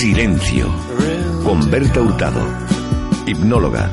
[0.00, 0.74] Silencio.
[1.44, 2.40] Con Berta Hurtado.
[3.26, 3.92] Hipnóloga.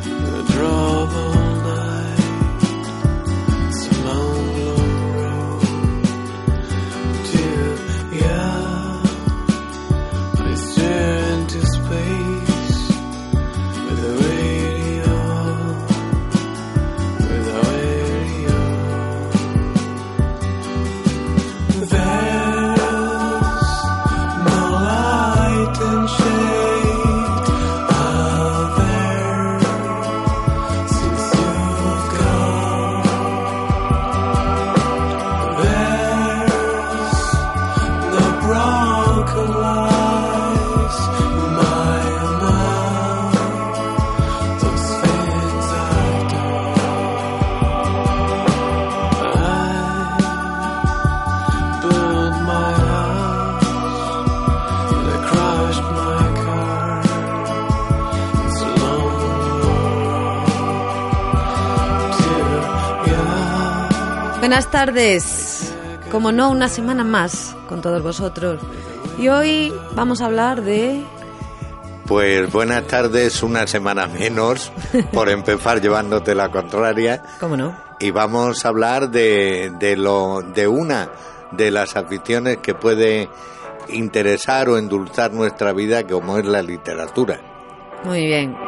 [64.58, 65.75] Buenas tardes.
[66.09, 68.59] Como no, una semana más con todos vosotros.
[69.19, 71.03] Y hoy vamos a hablar de...
[72.08, 74.72] Pues buenas tardes, una semana menos,
[75.13, 77.22] por empezar llevándote la contraria.
[77.39, 77.78] ¿Cómo no?
[78.00, 81.11] Y vamos a hablar de, de, lo, de una
[81.52, 83.30] de las aficiones que puede
[83.89, 87.40] interesar o endulzar nuestra vida, como es la literatura.
[88.03, 88.66] Muy bien.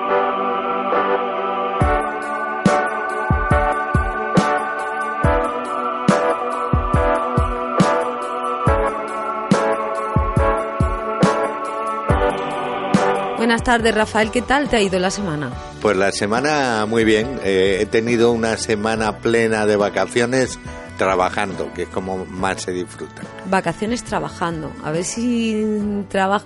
[13.69, 14.31] Tardes, Rafael.
[14.31, 15.51] ¿Qué tal te ha ido la semana?
[15.79, 17.39] Pues la semana muy bien.
[17.43, 20.57] Eh, he tenido una semana plena de vacaciones
[20.97, 23.21] trabajando, que es como más se disfruta.
[23.45, 24.71] Vacaciones trabajando.
[24.83, 25.93] A ver si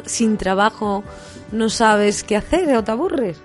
[0.05, 1.05] sin trabajo
[1.53, 3.37] no sabes qué hacer o te aburres.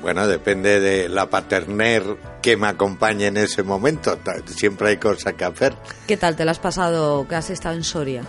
[0.00, 2.04] Bueno, depende de la paterner
[2.40, 4.16] que me acompañe en ese momento.
[4.54, 5.74] Siempre hay cosas que hacer.
[6.06, 8.22] ¿Qué tal te lo has pasado que has estado en Soria?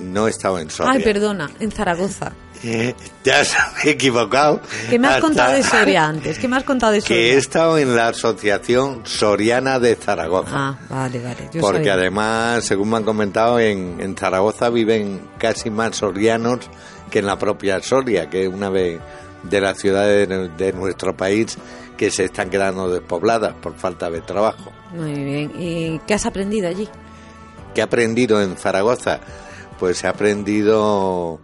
[0.00, 0.92] No he estado en Soria.
[0.92, 2.32] Ay, perdona, en Zaragoza.
[2.64, 3.32] Eh, me
[3.84, 4.60] he equivocado.
[4.88, 6.38] ¿Qué me has contado de Soria antes?
[6.38, 7.16] ¿Qué me has contado de Soria?
[7.16, 10.50] Que he estado en la Asociación Soriana de Zaragoza.
[10.52, 11.50] Ah, vale, vale.
[11.52, 11.88] Yo Porque soy...
[11.88, 16.60] además, según me han comentado, en, en, Zaragoza viven casi más sorianos
[17.10, 19.00] que en la propia Soria, que es una de,
[19.42, 21.58] de las ciudades de, de nuestro país
[21.96, 24.72] que se están quedando despobladas por falta de trabajo.
[24.92, 25.52] Muy bien.
[25.58, 26.88] ¿Y qué has aprendido allí?
[27.74, 29.20] ¿Qué he aprendido en Zaragoza?
[29.78, 31.40] Pues he aprendido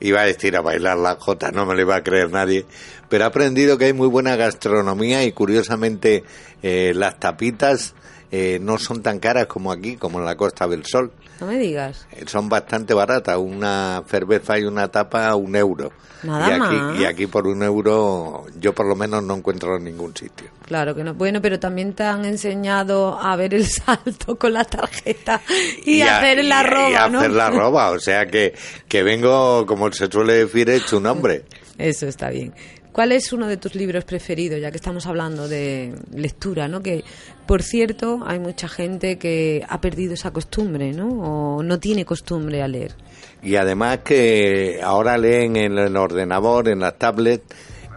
[0.00, 2.66] iba a decir a bailar la jota, no me lo iba a creer nadie,
[3.08, 6.24] pero he aprendido que hay muy buena gastronomía y curiosamente
[6.62, 7.94] eh, las tapitas
[8.30, 11.12] eh, no son tan caras como aquí, como en la Costa del Sol.
[11.40, 12.06] No me digas.
[12.12, 15.92] Eh, son bastante baratas, una cerveza y una tapa a un euro.
[16.22, 17.00] Nada y aquí, más.
[17.00, 20.46] Y aquí por un euro yo por lo menos no encuentro en ningún sitio.
[20.64, 21.14] Claro que no.
[21.14, 25.42] Bueno, pero también te han enseñado a ver el salto con la tarjeta
[25.84, 27.18] y, y a, hacer la roba, y a ¿no?
[27.18, 28.54] hacer la roba, o sea que,
[28.88, 31.44] que vengo, como se suele decir, hecho un hombre.
[31.78, 32.54] Eso está bien.
[32.96, 36.80] ¿Cuál es uno de tus libros preferidos, ya que estamos hablando de lectura, ¿no?
[36.82, 37.04] Que,
[37.46, 41.08] por cierto, hay mucha gente que ha perdido esa costumbre, ¿no?
[41.08, 42.94] O no tiene costumbre a leer.
[43.42, 47.42] Y además que ahora leen en el ordenador, en la tablet,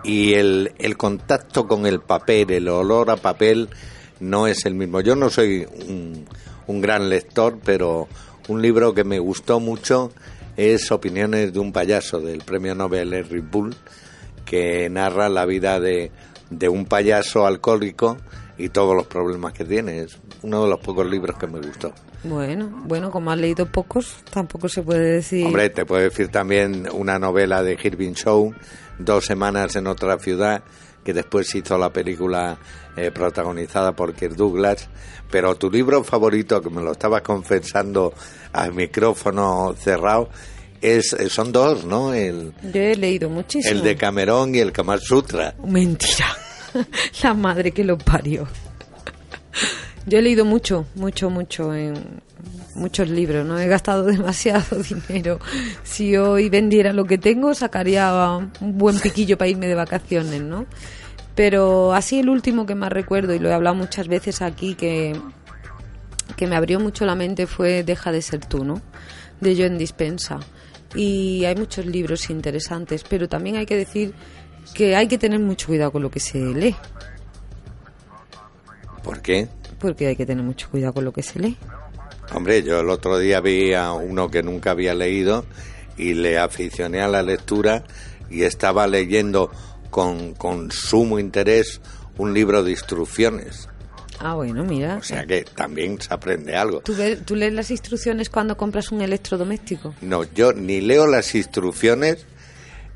[0.04, 3.70] y el, el contacto con el papel, el olor a papel,
[4.20, 5.00] no es el mismo.
[5.00, 6.26] Yo no soy un,
[6.68, 8.10] un gran lector, pero
[8.50, 10.12] un libro que me gustó mucho
[10.58, 13.74] es Opiniones de un payaso, del premio Nobel Henry Bull,
[14.50, 16.12] que narra la vida de,
[16.50, 18.18] de un payaso alcohólico
[18.58, 20.00] y todos los problemas que tiene.
[20.00, 21.94] Es uno de los pocos libros que me gustó.
[22.24, 25.46] Bueno, bueno, como has leído pocos, tampoco se puede decir.
[25.46, 28.54] Hombre, te puedo decir también una novela de Irving Shaw,
[28.98, 30.64] Dos semanas en otra ciudad,
[31.06, 32.58] que después hizo la película
[32.98, 34.90] eh, protagonizada por Kirk Douglas.
[35.32, 38.14] Pero tu libro favorito, que me lo estabas confesando
[38.52, 40.30] al micrófono cerrado,
[40.82, 42.14] es, son dos, ¿no?
[42.14, 43.74] El, Yo he leído muchísimo.
[43.74, 45.56] el de Camerón y el Kama Sutra.
[45.66, 46.28] Mentira.
[47.24, 48.48] La madre que lo parió.
[50.06, 52.22] Yo he leído mucho, mucho, mucho en
[52.76, 55.40] muchos libros, no he gastado demasiado dinero.
[55.84, 58.12] Si hoy vendiera lo que tengo, sacaría
[58.62, 60.66] un buen piquillo para irme de vacaciones, ¿no?
[61.36, 65.16] Pero así el último que más recuerdo, y lo he hablado muchas veces aquí, que,
[66.36, 68.82] que me abrió mucho la mente fue Deja de ser tú, ¿no?
[69.40, 70.40] De Joan Dispensa.
[70.96, 74.14] Y hay muchos libros interesantes, pero también hay que decir
[74.74, 76.76] que hay que tener mucho cuidado con lo que se lee.
[79.04, 79.48] ¿Por qué?
[79.80, 81.58] Porque hay que tener mucho cuidado con lo que se lee.
[82.34, 85.46] Hombre, yo el otro día vi a uno que nunca había leído
[85.98, 87.84] y le aficioné a la lectura
[88.30, 89.52] y estaba leyendo
[89.90, 91.82] con, con sumo interés
[92.18, 93.70] un libro de instrucciones.
[94.20, 94.98] Ah, bueno, mira.
[94.98, 96.82] O sea que también se aprende algo.
[96.82, 99.96] ¿Tú, ves- tú lees las instrucciones cuando compras un electrodoméstico?
[100.02, 102.26] No, yo ni leo las instrucciones,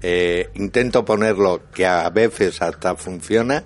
[0.02, 3.64] eh, intento ponerlo que a veces hasta funciona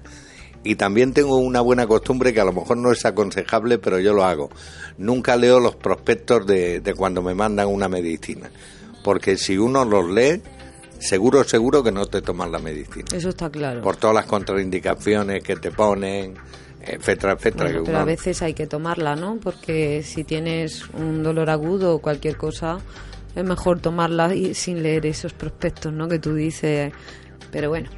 [0.63, 4.13] y también tengo una buena costumbre que a lo mejor no es aconsejable, pero yo
[4.13, 4.49] lo hago.
[4.97, 8.51] Nunca leo los prospectos de, de cuando me mandan una medicina,
[9.03, 10.41] porque si uno los lee,
[10.99, 13.81] seguro, seguro que no te toman la medicina, Eso está claro.
[13.81, 16.33] por todas las contraindicaciones que te ponen,
[16.87, 17.65] etcétera, etcétera.
[17.65, 19.37] Bueno, que pero a veces hay que tomarla, ¿no?
[19.41, 22.77] Porque si tienes un dolor agudo o cualquier cosa,
[23.35, 26.07] es mejor tomarla y- sin leer esos prospectos, ¿no?
[26.07, 26.91] Que tú dices.
[27.51, 27.89] Pero bueno,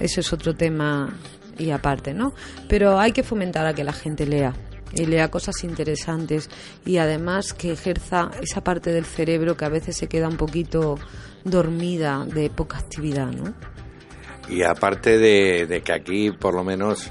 [0.00, 1.14] eso es otro tema
[1.58, 2.32] y aparte, ¿no?
[2.68, 4.52] Pero hay que fomentar a que la gente lea
[4.92, 6.48] y lea cosas interesantes
[6.84, 10.96] y además que ejerza esa parte del cerebro que a veces se queda un poquito
[11.44, 13.54] dormida de poca actividad, ¿no?
[14.48, 17.10] Y aparte de, de que aquí por lo menos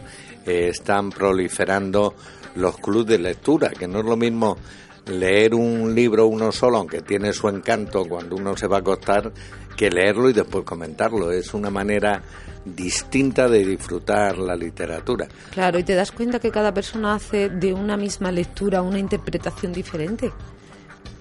[0.49, 2.15] eh, están proliferando
[2.55, 4.57] los clubes de lectura, que no es lo mismo
[5.05, 9.31] leer un libro uno solo, aunque tiene su encanto cuando uno se va a acostar,
[9.77, 11.31] que leerlo y después comentarlo.
[11.31, 12.23] Es una manera
[12.65, 15.27] distinta de disfrutar la literatura.
[15.51, 19.71] Claro, y te das cuenta que cada persona hace de una misma lectura una interpretación
[19.71, 20.31] diferente.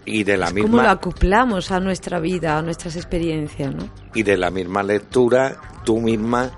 [0.06, 3.90] Y de la ¿Cómo lo misma acoplamos a nuestra vida, a nuestras experiencias, no?
[4.14, 6.50] y de la misma lectura, tú misma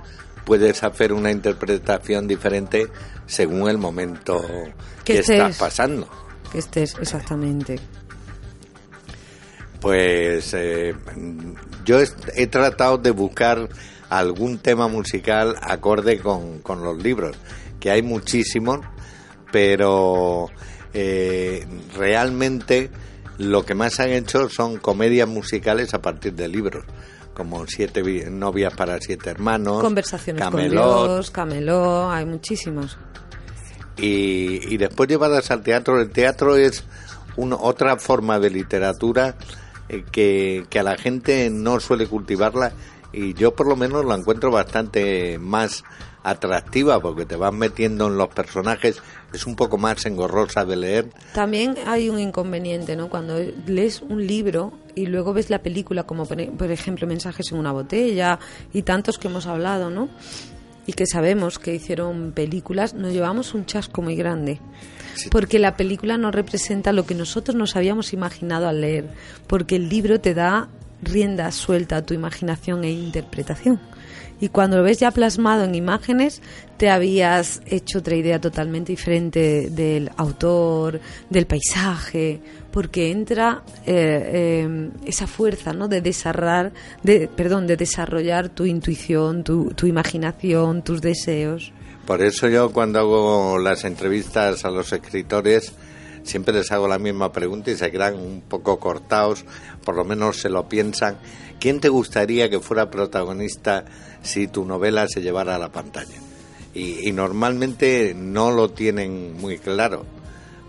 [0.44, 2.88] puedes hacer una interpretación diferente
[3.26, 4.40] según el momento
[5.04, 6.08] Que que estás pasando.
[6.52, 7.78] Que estés exactamente.
[9.80, 10.94] Pues eh,
[11.84, 13.68] yo he, he tratado de buscar
[14.10, 17.36] algún tema musical acorde con, con los libros,
[17.78, 18.80] que hay muchísimos,
[19.52, 20.48] pero
[20.92, 21.66] eh,
[21.96, 22.90] realmente
[23.38, 26.84] lo que más han hecho son comedias musicales a partir de libros,
[27.40, 32.98] como Siete vi- novias para siete hermanos, Conversaciones Camelot, con Dios, Camelot, hay muchísimos.
[33.96, 36.00] y, y después llevadas al teatro.
[36.00, 36.84] El teatro es
[37.36, 39.36] un- otra forma de literatura
[39.88, 42.72] eh, que, que a la gente no suele cultivarla
[43.12, 45.82] y yo por lo menos la encuentro bastante más
[46.22, 49.02] atractiva porque te vas metiendo en los personajes,
[49.32, 51.10] es un poco más engorrosa de leer.
[51.34, 53.08] También hay un inconveniente, ¿no?
[53.08, 57.58] Cuando lees un libro y luego ves la película, como por e- ejemplo Mensajes en
[57.58, 58.38] una botella
[58.72, 60.08] y tantos que hemos hablado, ¿no?
[60.86, 64.60] Y que sabemos que hicieron películas, nos llevamos un chasco muy grande.
[65.30, 69.10] Porque la película no representa lo que nosotros nos habíamos imaginado al leer.
[69.46, 70.68] Porque el libro te da
[71.02, 73.80] rienda suelta a tu imaginación e interpretación.
[74.40, 76.40] Y cuando lo ves ya plasmado en imágenes,
[76.78, 82.40] te habías hecho otra idea totalmente diferente del autor, del paisaje,
[82.72, 85.88] porque entra eh, eh, esa fuerza, ¿no?
[85.88, 91.72] De desarrollar, de, perdón, de desarrollar tu intuición, tu, tu imaginación, tus deseos.
[92.06, 95.74] Por eso yo cuando hago las entrevistas a los escritores
[96.22, 99.44] siempre les hago la misma pregunta y se quedan un poco cortados,
[99.84, 101.18] por lo menos se lo piensan.
[101.60, 103.84] ¿Quién te gustaría que fuera protagonista
[104.22, 106.16] si tu novela se llevara a la pantalla?
[106.74, 110.06] Y, y normalmente no lo tienen muy claro.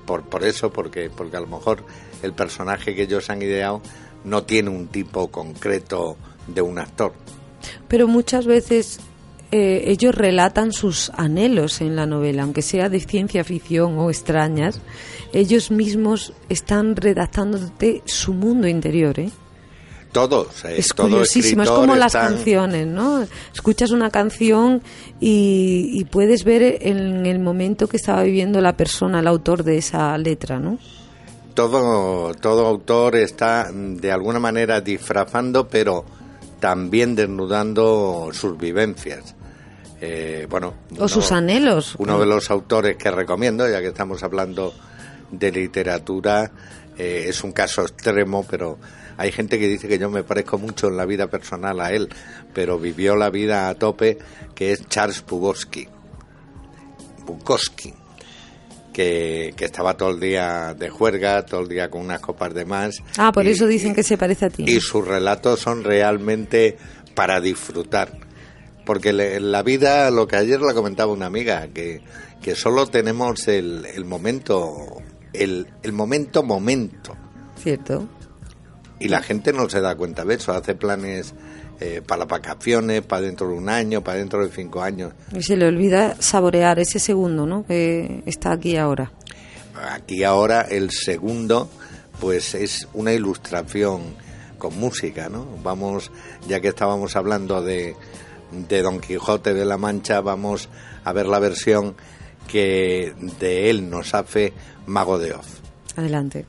[0.06, 1.86] Por, por eso, porque, porque a lo mejor
[2.22, 3.82] el personaje que ellos han ideado
[4.26, 6.18] no tiene un tipo concreto
[6.48, 7.14] de un actor.
[7.88, 9.00] Pero muchas veces
[9.52, 14.82] eh, ellos relatan sus anhelos en la novela, aunque sea de ciencia ficción o extrañas,
[15.34, 19.30] ellos mismos están redactándote su mundo interior, ¿eh?
[20.12, 23.26] Todos, eh, Es todo curiosísimo, es como las están- canciones, ¿no?
[23.54, 24.82] Escuchas una canción
[25.20, 29.78] y, y puedes ver en el momento que estaba viviendo la persona, el autor de
[29.78, 30.78] esa letra, ¿no?
[31.54, 36.06] todo, todo autor está mm, de alguna manera disfrazando, pero
[36.60, 39.36] también desnudando sus vivencias.
[40.00, 41.96] Eh, bueno, O sus anhelos.
[42.00, 44.74] Uno de los autores que recomiendo, ya que estamos hablando
[45.30, 46.52] de literatura,
[46.98, 48.78] eh, es un caso extremo, pero
[49.22, 52.10] hay gente que dice que yo me parezco mucho en la vida personal a él,
[52.56, 54.18] pero vivió la vida a tope,
[54.56, 55.88] que es Charles Bukowski.
[57.24, 57.94] Bukowski.
[58.92, 62.66] que, que, estaba todo el día de juerga, todo el día con unas copas de
[62.66, 63.04] más.
[63.16, 64.66] Ah, por eso dicen que se parece a ti.
[64.68, 66.78] Y sus relatos son realmente
[67.14, 68.18] para disfrutar.
[68.88, 72.02] Porque en la vida, lo que ayer la comentaba una amiga, que,
[72.42, 74.98] que solo tenemos el, el momento,
[75.32, 77.16] el, el momento momento.
[77.62, 78.10] Cierto.
[79.02, 81.34] Y la gente no se da cuenta de eso, hace planes
[81.80, 85.14] eh, para vacaciones, para dentro de un año, para dentro de cinco años.
[85.34, 87.66] Y se le olvida saborear ese segundo, ¿no?
[87.66, 89.12] Que está aquí ahora.
[89.90, 91.70] Aquí ahora el segundo,
[92.20, 94.02] pues es una ilustración
[94.60, 95.48] con música, ¿no?
[95.64, 96.12] Vamos,
[96.48, 97.96] ya que estábamos hablando de,
[98.70, 100.70] de Don Quijote de la Mancha, vamos
[101.04, 101.96] a ver la versión
[102.48, 104.54] que de él nos hace
[104.86, 105.62] Mago de Oz.
[105.96, 106.46] Adelante.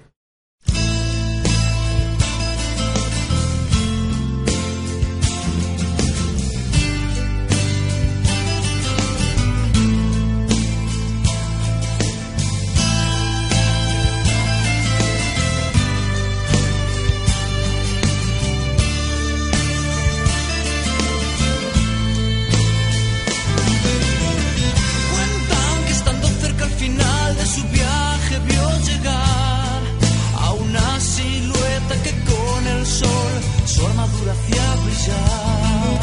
[34.30, 36.00] hacia brillar.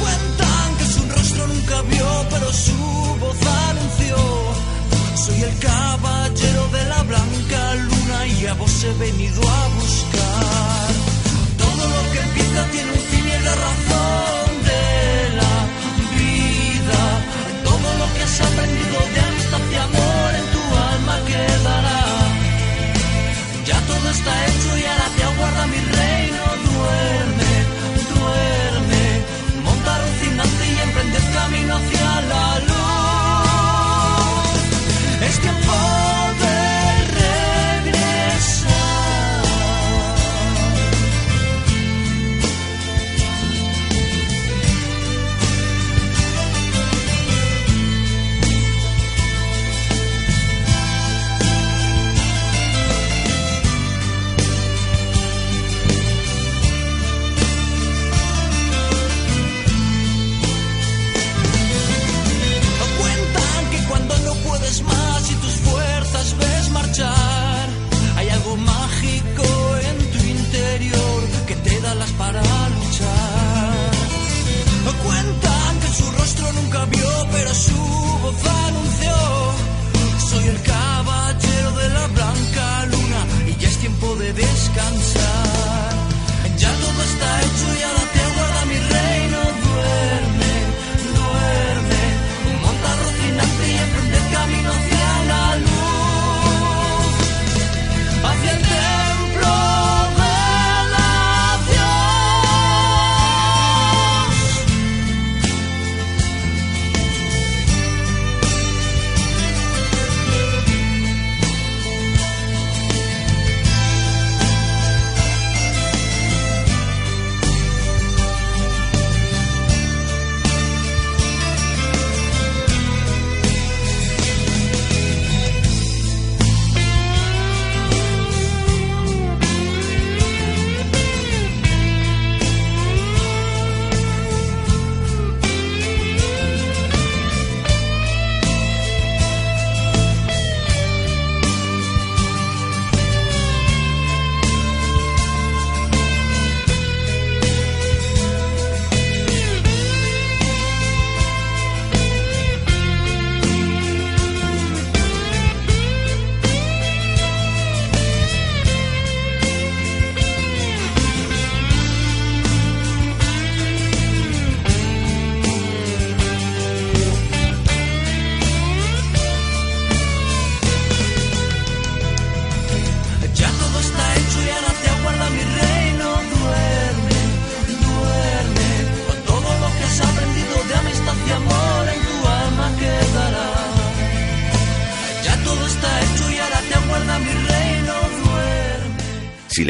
[0.00, 2.76] Cuentan que su rostro nunca vio, pero su
[3.20, 3.36] voz
[3.68, 4.16] anunció.
[5.16, 10.09] Soy el caballero de la blanca luna y a vos he venido a buscar.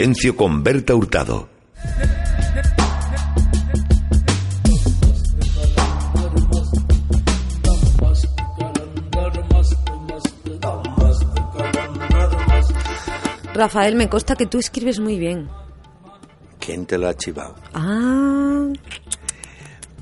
[0.00, 1.46] Silencio con Berta Hurtado.
[13.52, 15.50] Rafael, me consta que tú escribes muy bien.
[16.58, 17.56] ¿Quién te lo ha chivado?
[17.74, 18.72] Ah.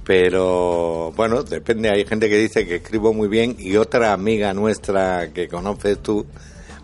[0.04, 1.90] Pero bueno, depende.
[1.90, 6.24] Hay gente que dice que escribo muy bien y otra amiga nuestra que conoces tú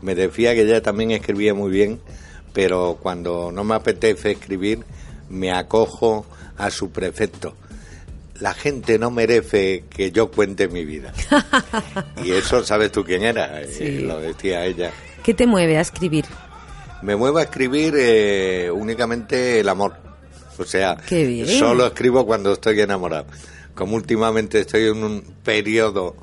[0.02, 2.00] me decía que ella también escribía muy bien,
[2.54, 4.80] pero cuando no me apetece escribir
[5.28, 6.24] me acojo
[6.56, 7.54] a su prefecto.
[8.40, 11.12] La gente no merece que yo cuente mi vida.
[12.24, 13.98] y eso sabes tú quién era, eh, Sí.
[13.98, 14.90] lo decía ella.
[15.22, 16.24] ¿Qué te mueve a escribir?
[17.02, 19.96] Me muevo a escribir eh, únicamente el amor.
[20.58, 20.96] O sea,
[21.58, 23.26] solo escribo cuando estoy enamorado.
[23.74, 26.14] Como últimamente estoy en un periodo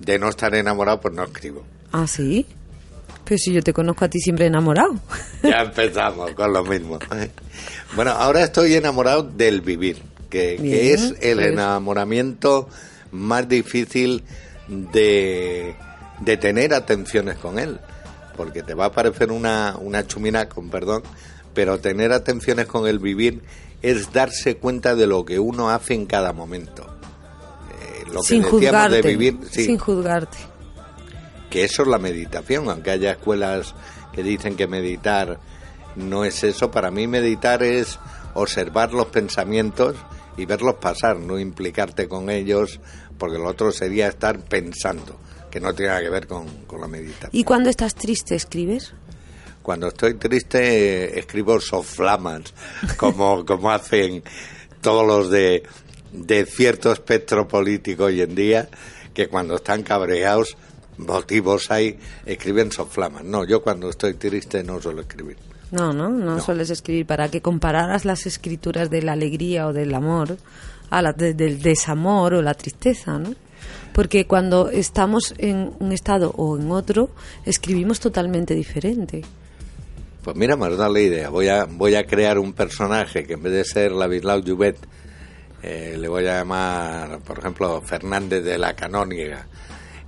[0.00, 1.64] de no estar enamorado, pues no escribo.
[1.92, 2.46] Ah, sí.
[3.26, 4.94] Pero si yo te conozco a ti siempre enamorado.
[5.42, 6.98] Ya empezamos con lo mismo.
[7.96, 11.48] Bueno, ahora estoy enamorado del vivir, que, que es el pues.
[11.48, 12.68] enamoramiento
[13.10, 14.22] más difícil
[14.68, 15.74] de,
[16.20, 17.80] de tener atenciones con él.
[18.36, 21.02] Porque te va a parecer una, una chumina, con perdón,
[21.52, 23.42] pero tener atenciones con el vivir
[23.82, 26.86] es darse cuenta de lo que uno hace en cada momento.
[27.80, 29.02] Eh, lo que sin decíamos juzgarte.
[29.02, 30.38] de vivir, sí, Sin juzgarte.
[31.50, 33.74] Que eso es la meditación, aunque haya escuelas
[34.12, 35.38] que dicen que meditar
[35.96, 37.98] no es eso, para mí meditar es
[38.34, 39.96] observar los pensamientos
[40.36, 42.80] y verlos pasar, no implicarte con ellos,
[43.18, 45.18] porque lo otro sería estar pensando,
[45.50, 47.30] que no tiene nada que ver con, con la meditación.
[47.32, 48.92] ¿Y cuando estás triste escribes?
[49.62, 52.52] Cuando estoy triste escribo soflamas,
[52.98, 54.22] como, como hacen
[54.82, 55.62] todos los de,
[56.12, 58.68] de cierto espectro político hoy en día,
[59.14, 60.58] que cuando están cabreados,
[60.98, 63.24] motivos hay, escriben soflamas.
[63.24, 65.36] No, yo cuando estoy triste no suelo escribir.
[65.72, 69.94] No, no, no, sueles escribir para que compararas las escrituras de la alegría o del
[69.94, 70.36] amor
[70.90, 73.34] a la de- del desamor o la tristeza, ¿no?
[73.92, 77.10] Porque cuando estamos en un estado o en otro,
[77.44, 79.22] escribimos totalmente diferente.
[80.22, 81.30] Pues mira, me has dado la idea.
[81.30, 84.76] Voy a, voy a crear un personaje que en vez de ser Ladislau Juvet,
[85.62, 89.46] eh, le voy a llamar, por ejemplo, Fernández de la Canóniga.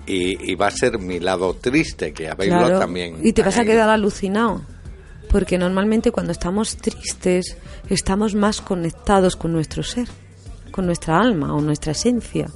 [0.08, 3.18] Y, y va a ser mi lado triste, que habéis Claro, también.
[3.22, 4.62] y te vas a quedar alucinado.
[5.30, 7.58] Porque normalmente cuando estamos tristes,
[7.90, 10.08] estamos más conectados con nuestro ser,
[10.72, 12.48] con nuestra alma o nuestra esencia.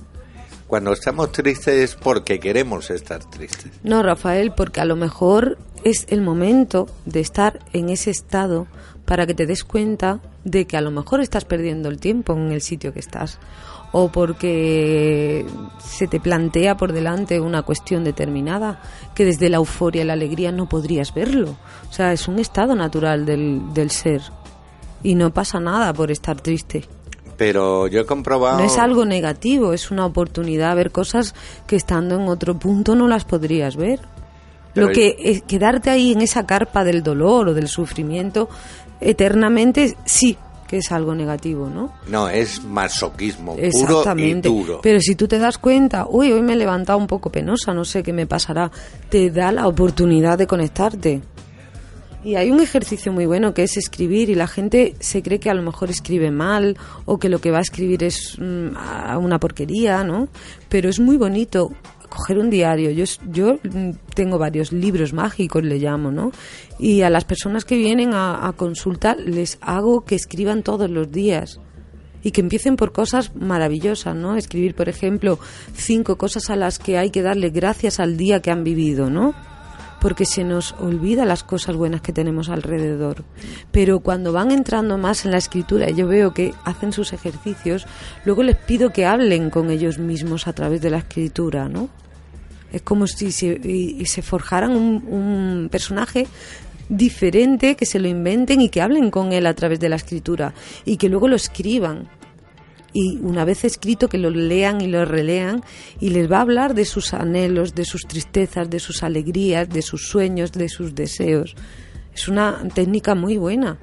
[0.66, 3.70] Cuando estamos tristes es porque queremos estar tristes.
[3.82, 8.66] No, Rafael, porque a lo mejor es el momento de estar en ese estado
[9.04, 12.52] para que te des cuenta de que a lo mejor estás perdiendo el tiempo en
[12.52, 13.38] el sitio que estás
[13.92, 15.46] o porque
[15.78, 18.80] se te plantea por delante una cuestión determinada
[19.14, 21.56] que desde la euforia y la alegría no podrías verlo.
[21.90, 24.22] O sea, es un estado natural del, del ser
[25.02, 26.88] y no pasa nada por estar triste.
[27.36, 28.58] Pero yo he comprobado.
[28.58, 31.34] No es algo negativo, es una oportunidad ver cosas
[31.66, 34.00] que estando en otro punto no las podrías ver.
[34.74, 38.48] Pero Lo que es quedarte ahí en esa carpa del dolor o del sufrimiento
[39.02, 40.36] eternamente sí
[40.72, 41.92] que es algo negativo, ¿no?
[42.08, 44.48] No, es masoquismo puro y Exactamente.
[44.48, 44.80] duro.
[44.82, 47.84] Pero si tú te das cuenta, uy, hoy me he levantado un poco penosa, no
[47.84, 48.70] sé qué me pasará,
[49.10, 51.20] te da la oportunidad de conectarte.
[52.24, 55.50] Y hay un ejercicio muy bueno que es escribir y la gente se cree que
[55.50, 59.38] a lo mejor escribe mal o que lo que va a escribir es mm, una
[59.38, 60.28] porquería, ¿no?
[60.70, 61.72] Pero es muy bonito
[62.12, 62.90] coger un diario.
[62.90, 66.30] Yo, yo mm, tengo varios libros mágicos, le llamo, ¿no?
[66.78, 71.10] Y a las personas que vienen a, a consulta les hago que escriban todos los
[71.10, 71.58] días
[72.22, 74.36] y que empiecen por cosas maravillosas, ¿no?
[74.36, 75.38] Escribir, por ejemplo,
[75.74, 79.34] cinco cosas a las que hay que darle gracias al día que han vivido, ¿no?
[80.00, 83.24] Porque se nos olvida las cosas buenas que tenemos alrededor.
[83.70, 87.86] Pero cuando van entrando más en la escritura, yo veo que hacen sus ejercicios,
[88.24, 91.88] luego les pido que hablen con ellos mismos a través de la escritura, ¿no?
[92.72, 96.26] Es como si se, y- y se forjaran un, un personaje
[96.88, 100.52] diferente, que se lo inventen y que hablen con él a través de la escritura
[100.84, 102.08] y que luego lo escriban.
[102.94, 105.62] Y una vez escrito, que lo lean y lo relean
[106.00, 109.80] y les va a hablar de sus anhelos, de sus tristezas, de sus alegrías, de
[109.80, 111.54] sus sueños, de sus deseos.
[112.14, 113.78] Es una técnica muy buena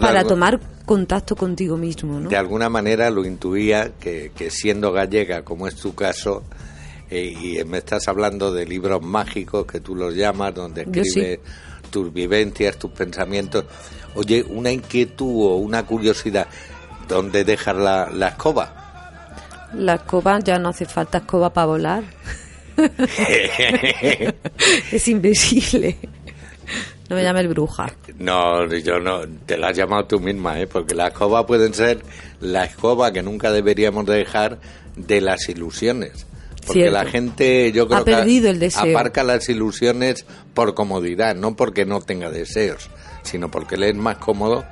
[0.00, 2.28] para algo- tomar contacto contigo mismo, ¿no?
[2.28, 6.42] De alguna manera lo intuía que, que siendo gallega, como es tu caso,
[7.10, 11.00] y me estás hablando de libros mágicos que tú los llamas, donde sí.
[11.00, 11.40] escribes
[11.90, 13.64] tus vivencias, tus pensamientos.
[14.14, 16.46] Oye, una inquietud o una curiosidad,
[17.08, 19.68] ¿dónde dejas la, la escoba?
[19.74, 22.04] La escoba ya no hace falta escoba para volar.
[24.92, 25.96] es invisible.
[27.08, 27.92] No me llames bruja.
[28.18, 30.66] No, yo no, te la has llamado tú misma, ¿eh?
[30.68, 32.02] porque la escoba pueden ser
[32.40, 34.58] la escoba que nunca deberíamos dejar
[34.96, 36.26] de las ilusiones.
[36.72, 37.04] Porque Cierto.
[37.04, 38.90] la gente, yo creo Ha que perdido el deseo.
[38.96, 42.90] aparca las ilusiones por comodidad, no porque no tenga deseos,
[43.22, 44.64] sino porque le es más cómodo.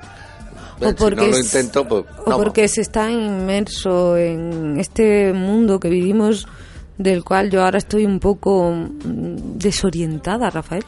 [0.80, 5.80] o porque si no lo intento, pues, o porque se está inmerso en este mundo
[5.80, 6.46] que vivimos
[6.98, 10.84] del cual yo ahora estoy un poco mm, desorientada, Rafael.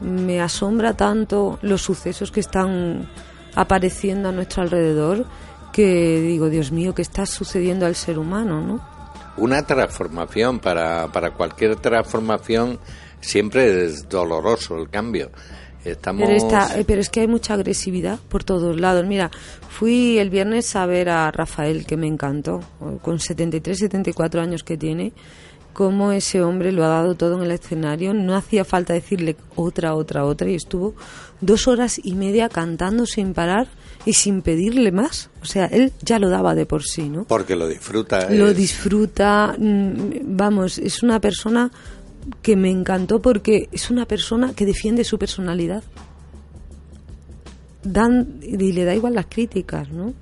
[0.00, 3.08] Me asombra tanto los sucesos que están
[3.54, 5.24] apareciendo a nuestro alrededor
[5.72, 8.95] que digo, Dios mío, ¿qué está sucediendo al ser humano, no?
[9.36, 12.78] Una transformación, para, para cualquier transformación
[13.20, 15.30] siempre es doloroso el cambio.
[15.84, 16.26] Estamos...
[16.26, 19.06] Pero, eh, pero, es que hay mucha agresividad por todos lados.
[19.06, 19.30] Mira,
[19.68, 22.60] fui el viernes a ver a Rafael, que me encantó,
[23.02, 25.12] con 73, 74 años que tiene,
[25.72, 28.14] cómo ese hombre lo ha dado todo en el escenario.
[28.14, 30.94] No hacía falta decirle otra, otra, otra, y estuvo
[31.40, 33.68] dos horas y media cantando sin parar
[34.06, 35.28] y sin pedirle más.
[35.42, 37.24] O sea, él ya lo daba de por sí, ¿no?
[37.24, 38.30] Porque lo disfruta.
[38.30, 41.70] Lo disfruta, mm, vamos, es una persona
[42.40, 45.82] que me encantó porque es una persona que defiende su personalidad.
[47.82, 50.14] Dan, y le da igual las críticas, ¿no?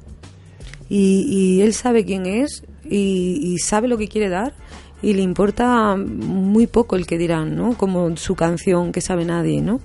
[0.89, 4.55] Y, él sabe quién es y, sabe lo que quiere dar
[5.03, 7.77] y le importa muy poco el que dirán, ¿no?
[7.77, 9.81] Como su canción que sabe nadie, ¿no?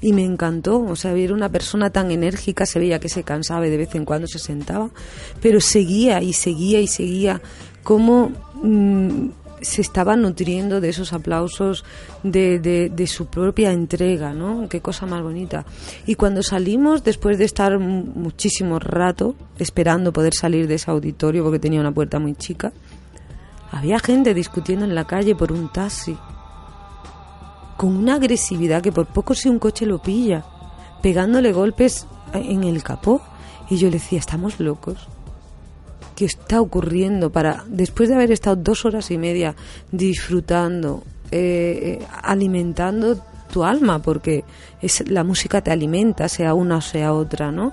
[0.00, 3.66] Y me encantó, o sea, era una persona tan enérgica, se veía que se cansaba
[3.66, 4.90] y de vez en cuando se sentaba,
[5.40, 7.40] pero seguía y seguía y seguía
[7.82, 8.30] como
[8.62, 9.28] mm,
[9.60, 11.84] se estaba nutriendo de esos aplausos,
[12.22, 14.68] de, de, su propia entrega, ¿no?
[14.68, 15.64] Qué cosa más bonita.
[16.06, 21.58] Y cuando salimos, después de estar muchísimo rato esperando poder salir de ese auditorio, porque
[21.58, 22.72] tenía una puerta muy chica,
[23.70, 26.16] había gente discutiendo en la calle por un taxi,
[27.76, 30.44] con una agresividad que por poco si un coche lo pilla,
[31.02, 33.22] pegándole golpes en el capó.
[33.68, 35.08] Y yo le decía, estamos locos.
[36.14, 39.54] ¿Qué está ocurriendo para, después de haber estado dos horas y media
[39.92, 43.20] disfrutando, eh, eh, alimentando
[43.52, 44.44] tu alma, porque
[44.80, 47.72] es, la música te alimenta, sea una o sea otra, ¿no?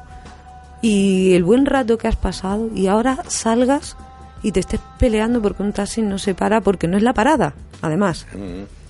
[0.82, 3.96] Y el buen rato que has pasado y ahora salgas
[4.42, 7.54] y te estés peleando porque un taxi no se para porque no es la parada,
[7.82, 8.26] además.
[8.34, 8.83] Mm.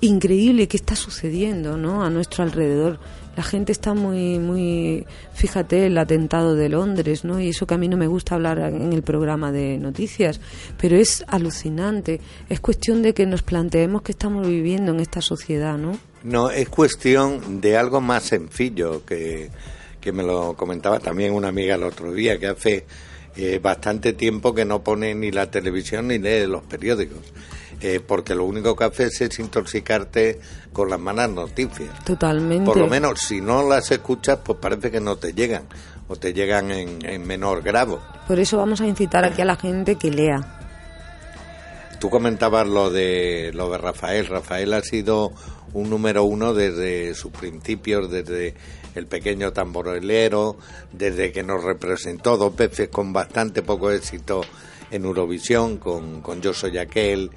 [0.00, 2.04] Increíble qué está sucediendo, ¿no?
[2.04, 2.98] A nuestro alrededor
[3.38, 7.40] la gente está muy, muy, fíjate, el atentado de Londres, ¿no?
[7.40, 10.40] Y eso que a mí no me gusta hablar en el programa de noticias,
[10.76, 12.20] pero es alucinante.
[12.48, 15.96] Es cuestión de que nos planteemos que estamos viviendo en esta sociedad, ¿no?
[16.24, 19.52] No, es cuestión de algo más sencillo que,
[20.00, 22.86] que me lo comentaba también una amiga el otro día, que hace
[23.36, 27.20] eh, bastante tiempo que no pone ni la televisión ni lee los periódicos.
[27.80, 30.40] Eh, porque lo único que haces es intoxicarte
[30.72, 32.04] con las malas noticias.
[32.04, 32.64] Totalmente.
[32.64, 35.62] Por lo menos, si no las escuchas, pues parece que no te llegan,
[36.08, 38.02] o te llegan en, menor grado.
[38.26, 40.56] Por eso vamos a incitar aquí a la gente que lea.
[42.00, 44.26] Tú comentabas lo de, lo de Rafael.
[44.26, 45.32] Rafael ha sido
[45.72, 48.54] un número uno desde sus principios, desde
[48.96, 50.56] el pequeño tamborelero,
[50.92, 54.40] desde que nos representó dos veces con bastante poco éxito
[54.90, 57.30] en Eurovisión, con, con Yo Soy Aquel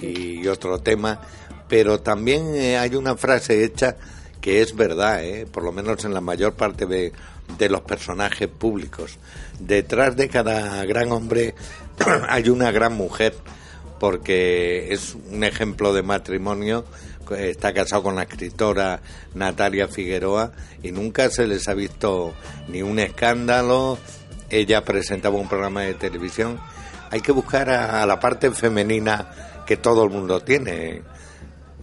[0.00, 1.20] y otro tema,
[1.68, 3.96] pero también eh, hay una frase hecha
[4.40, 7.12] que es verdad, eh, por lo menos en la mayor parte de,
[7.58, 9.18] de los personajes públicos.
[9.58, 11.54] Detrás de cada gran hombre
[12.28, 13.34] hay una gran mujer,
[13.98, 16.84] porque es un ejemplo de matrimonio.
[17.36, 19.02] Está casado con la escritora
[19.34, 22.32] Natalia Figueroa y nunca se les ha visto
[22.68, 23.98] ni un escándalo.
[24.48, 26.58] Ella presentaba un programa de televisión.
[27.10, 31.02] Hay que buscar a la parte femenina que todo el mundo tiene,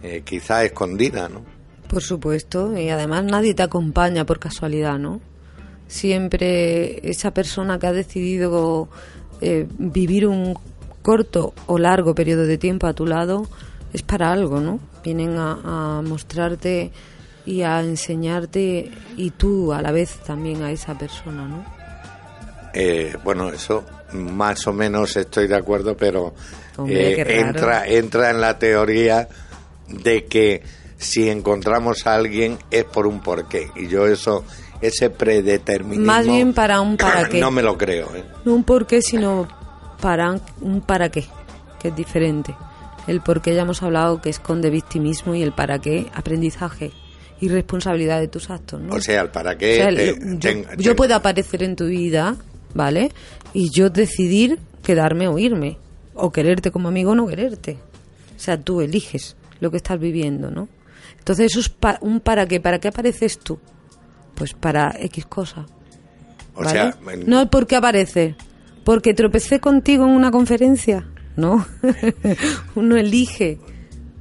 [0.02, 1.42] eh, quizá escondida, ¿no?
[1.88, 5.20] Por supuesto, y además nadie te acompaña por casualidad, ¿no?
[5.86, 8.88] Siempre esa persona que ha decidido
[9.40, 10.58] eh, vivir un
[11.00, 13.46] corto o largo periodo de tiempo a tu lado
[13.92, 14.80] es para algo, ¿no?
[15.04, 16.90] Vienen a, mostrarte
[17.44, 21.64] y a enseñarte y tú a la vez también a esa persona, ¿no?
[22.74, 26.34] Eh, bueno, eso más o menos estoy de acuerdo, pero
[26.88, 29.28] eh, entra, entra en la teoría
[29.88, 30.62] de que
[30.98, 33.70] si encontramos a alguien es por un porqué.
[33.76, 34.44] Y yo eso,
[34.80, 36.06] ese predeterminismo...
[36.06, 37.40] Más bien para un para qué.
[37.40, 38.14] No me lo creo.
[38.14, 38.24] ¿eh?
[38.44, 39.48] No un porqué, sino
[40.00, 41.24] para un para qué,
[41.80, 42.54] que es diferente.
[43.06, 46.92] El por qué ya hemos hablado que esconde victimismo y el para qué, aprendizaje
[47.40, 48.80] y responsabilidad de tus actos.
[48.80, 48.94] ¿no?
[48.94, 50.16] O sea, el para qué...
[50.78, 52.36] yo puedo aparecer en tu vida,
[52.74, 53.12] ¿vale?
[53.52, 55.78] Y yo decidir quedarme o irme
[56.16, 57.78] o quererte como amigo o no quererte.
[58.36, 60.68] O sea, tú eliges lo que estás viviendo, ¿no?
[61.18, 62.60] Entonces eso es un para qué.
[62.60, 63.58] ¿Para qué apareces tú?
[64.34, 65.66] Pues para X cosa.
[66.54, 68.34] O sea, no es porque aparece,
[68.84, 71.06] porque tropecé contigo en una conferencia.
[71.36, 71.66] No,
[72.74, 73.58] uno elige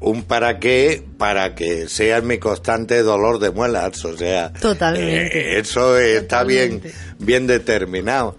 [0.05, 5.55] un para qué para que sea mi constante dolor de muelas, o sea, Totalmente.
[5.55, 6.81] eh, eso está bien
[7.19, 8.37] bien determinado.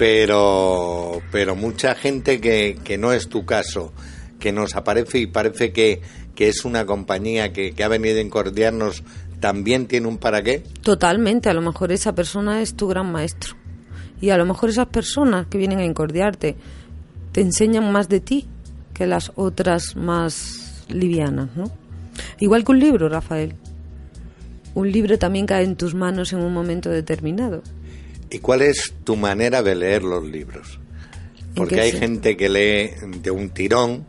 [0.00, 3.92] Pero pero mucha gente que, que no es tu caso,
[4.38, 6.00] que nos aparece y parece que,
[6.34, 9.02] que es una compañía que, que ha venido a incordiarnos,
[9.40, 10.62] también tiene un para qué.
[10.80, 13.56] Totalmente, a lo mejor esa persona es tu gran maestro.
[14.22, 16.56] Y a lo mejor esas personas que vienen a incordiarte
[17.32, 18.48] te enseñan más de ti
[18.94, 21.64] que las otras más livianas, ¿no?
[22.38, 23.54] Igual que un libro, Rafael.
[24.74, 27.62] Un libro también cae en tus manos en un momento determinado.
[28.30, 30.78] ¿Y cuál es tu manera de leer los libros?
[31.54, 34.06] Porque hay gente que lee de un tirón,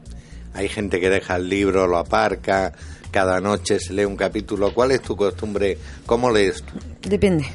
[0.53, 2.73] hay gente que deja el libro, lo aparca,
[3.09, 4.73] cada noche se lee un capítulo.
[4.73, 5.77] ¿Cuál es tu costumbre?
[6.05, 6.73] ¿Cómo lees tú?
[7.09, 7.45] Depende.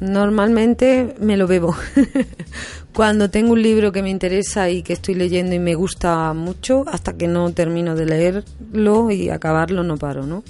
[0.00, 1.74] Normalmente me lo bebo.
[2.94, 6.84] Cuando tengo un libro que me interesa y que estoy leyendo y me gusta mucho,
[6.88, 10.42] hasta que no termino de leerlo y acabarlo no paro, ¿no?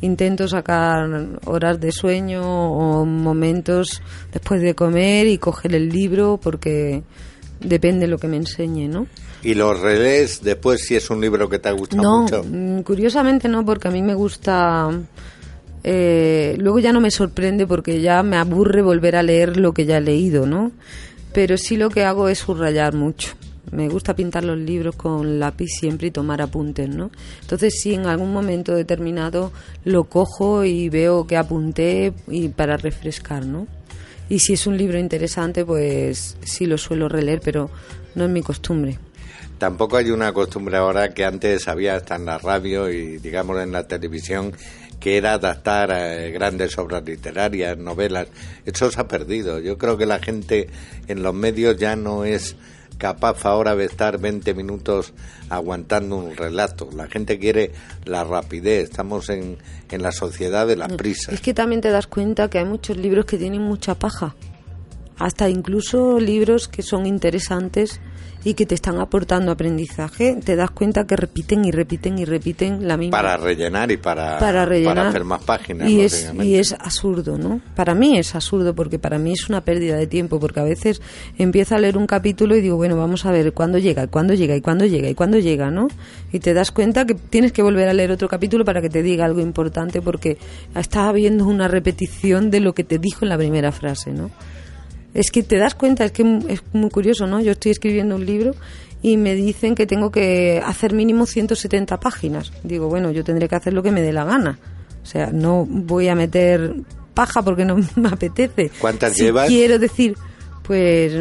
[0.00, 1.08] Intento sacar
[1.44, 4.00] horas de sueño o momentos
[4.32, 7.02] después de comer y coger el libro porque
[7.60, 9.06] depende de lo que me enseñe, ¿no?
[9.42, 12.44] ¿Y lo relees después si es un libro que te ha gustado No, mucho?
[12.48, 14.88] mm, curiosamente no, porque a mí me gusta.
[15.84, 19.86] eh, luego ya no me sorprende porque ya me aburre volver a leer lo que
[19.86, 20.70] ya he leído, ¿no?
[21.32, 23.30] Pero sí lo que hago es subrayar mucho.
[23.70, 27.10] Me gusta pintar los libros con lápiz siempre y tomar apuntes, ¿no?
[27.40, 29.52] Entonces sí, en algún momento determinado
[29.84, 33.66] lo cojo y veo que apunté y para refrescar, ¿no?
[34.28, 37.70] Y si es un libro interesante, pues sí lo suelo releer, pero
[38.14, 38.98] no es mi costumbre.
[39.58, 43.72] Tampoco hay una costumbre ahora que antes había hasta en la radio y digamos en
[43.72, 44.52] la televisión
[45.00, 48.28] que era adaptar eh, grandes obras literarias, novelas.
[48.64, 49.60] Eso se ha perdido.
[49.60, 50.68] Yo creo que la gente
[51.06, 52.56] en los medios ya no es
[52.98, 55.14] capaz ahora de estar 20 minutos
[55.48, 56.90] aguantando un relato.
[56.94, 57.72] La gente quiere
[58.04, 58.90] la rapidez.
[58.90, 59.56] Estamos en,
[59.90, 61.34] en la sociedad de las prisas.
[61.34, 64.34] Es que también te das cuenta que hay muchos libros que tienen mucha paja.
[65.16, 68.00] Hasta incluso libros que son interesantes
[68.44, 72.86] y que te están aportando aprendizaje, te das cuenta que repiten y repiten y repiten
[72.86, 75.08] la misma Para rellenar y para, para rellenar.
[75.08, 75.88] hacer más páginas.
[75.88, 79.60] y es y es absurdo no para mí es absurdo porque para mí es una
[79.62, 81.02] pérdida de tiempo porque a veces
[81.36, 84.54] empiezo a leer un capítulo y digo bueno vamos a ver cuándo llega cuándo llega
[84.56, 85.88] y cuándo llega y cuándo llega no
[86.32, 89.02] y te das cuenta que tienes que volver a leer otro capítulo para que te
[89.02, 90.38] diga algo importante porque
[90.74, 94.30] está habiendo una repetición de lo que te dijo en la primera frase no
[95.18, 97.40] es que te das cuenta, es que es muy curioso, ¿no?
[97.40, 98.54] Yo estoy escribiendo un libro
[99.02, 102.52] y me dicen que tengo que hacer mínimo 170 páginas.
[102.62, 104.60] Digo, bueno, yo tendré que hacer lo que me dé la gana.
[105.02, 106.72] O sea, no voy a meter
[107.14, 108.70] paja porque no me apetece.
[108.78, 109.48] ¿Cuántas Si llevas?
[109.48, 110.16] Quiero decir,
[110.62, 111.12] pues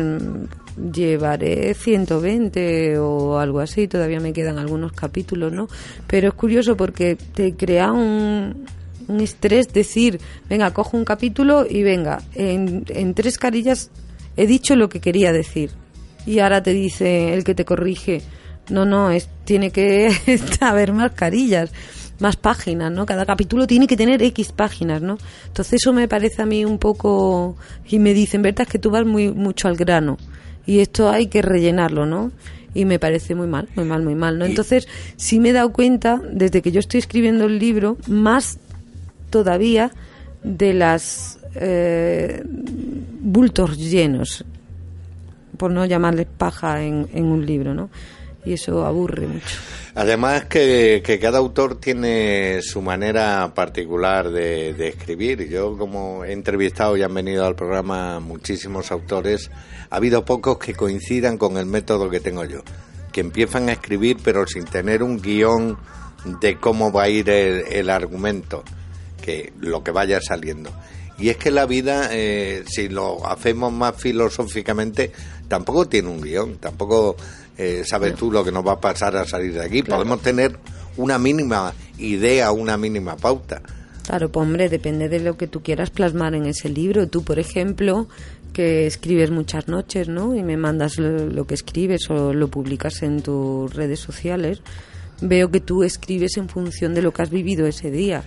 [0.94, 5.68] llevaré 120 o algo así, todavía me quedan algunos capítulos, ¿no?
[6.06, 8.68] Pero es curioso porque te crea un,
[9.08, 13.89] un estrés decir, venga, cojo un capítulo y venga, en, en tres carillas
[14.36, 15.72] he dicho lo que quería decir.
[16.26, 18.22] Y ahora te dice el que te corrige,
[18.70, 20.10] no, no, es, tiene que
[20.62, 21.72] haber más carillas,
[22.20, 23.06] más páginas, ¿no?
[23.06, 25.17] Cada capítulo tiene que tener X páginas, ¿no?
[25.48, 27.56] Entonces eso me parece a mí un poco...
[27.88, 30.17] Y me dicen, verdad, es que tú vas muy mucho al grano.
[30.65, 32.32] Y esto hay que rellenarlo, ¿no?
[32.74, 34.46] Y me parece muy mal, muy mal, muy mal, ¿no?
[34.46, 38.60] Entonces sí me he dado cuenta, desde que yo estoy escribiendo el libro, más
[39.30, 39.92] todavía
[40.44, 44.46] de las eh, bultos llenos,
[45.58, 47.90] por no llamarles paja en, un libro, ¿no?
[48.46, 49.58] Y eso aburre mucho.
[49.96, 55.50] Además que, que cada autor tiene su manera particular de, de escribir.
[55.50, 59.50] Yo como he entrevistado y han venido al programa muchísimos autores,
[59.90, 62.62] ha habido pocos que coincidan con el método que tengo yo,
[63.12, 65.78] que empiezan a escribir pero sin tener un guion
[66.40, 68.63] de cómo va a ir el, el argumento,
[69.22, 70.72] que lo que vaya saliendo.
[71.20, 75.12] Y es que la vida, eh, si lo hacemos más filosóficamente,
[75.48, 77.16] tampoco tiene un guion, tampoco
[77.58, 79.82] eh, sabes tú lo que nos va a pasar a salir de aquí.
[79.82, 80.58] Podemos tener
[80.98, 83.62] una mínima idea, una mínima pauta.
[84.06, 87.08] Claro, pues hombre, depende de lo que tú quieras plasmar en ese libro.
[87.08, 88.08] Tú, por ejemplo,
[88.54, 90.36] que escribes muchas noches, ¿no?
[90.36, 94.62] Y me mandas lo, lo que escribes o lo publicas en tus redes sociales.
[95.20, 98.24] Veo que tú escribes en función de lo que has vivido ese día.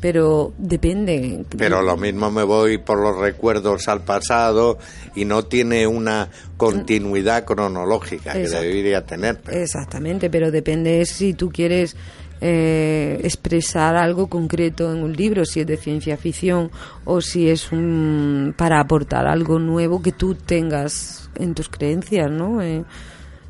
[0.00, 1.44] Pero depende.
[1.56, 4.78] Pero lo mismo me voy por los recuerdos al pasado
[5.16, 9.40] y no tiene una continuidad cronológica que debería tener.
[9.40, 11.96] pero- Exactamente, pero depende si tú quieres
[12.40, 16.70] eh, expresar algo concreto en un libro, si es de ciencia ficción
[17.04, 22.62] o si es un, para aportar algo nuevo que tú tengas en tus creencias, ¿no?
[22.62, 22.84] Eh,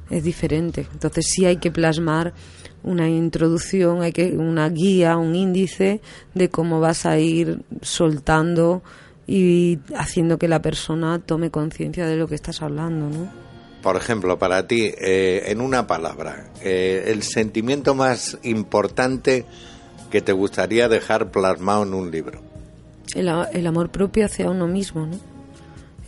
[0.09, 0.87] es diferente.
[0.91, 2.33] Entonces sí hay que plasmar
[2.83, 6.01] una introducción, hay que una guía, un índice
[6.35, 8.83] de cómo vas a ir soltando
[9.27, 13.31] y haciendo que la persona tome conciencia de lo que estás hablando, ¿no?
[13.83, 19.45] Por ejemplo, para ti, eh, en una palabra, eh, el sentimiento más importante
[20.11, 22.41] que te gustaría dejar plasmado en un libro.
[23.15, 25.19] El, el amor propio hacia uno mismo, ¿no?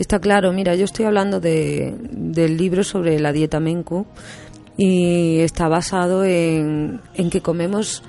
[0.01, 4.07] Está claro, mira, yo estoy hablando de, del libro sobre la dieta Menku
[4.83, 8.03] y está basado en, en que comemos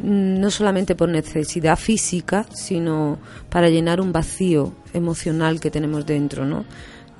[0.00, 6.64] no solamente por necesidad física, sino para llenar un vacío emocional que tenemos dentro, ¿no?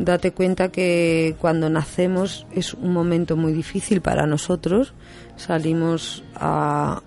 [0.01, 4.93] Date cuenta que cuando nacemos es un momento muy difícil para nosotros,
[5.37, 7.01] salimos a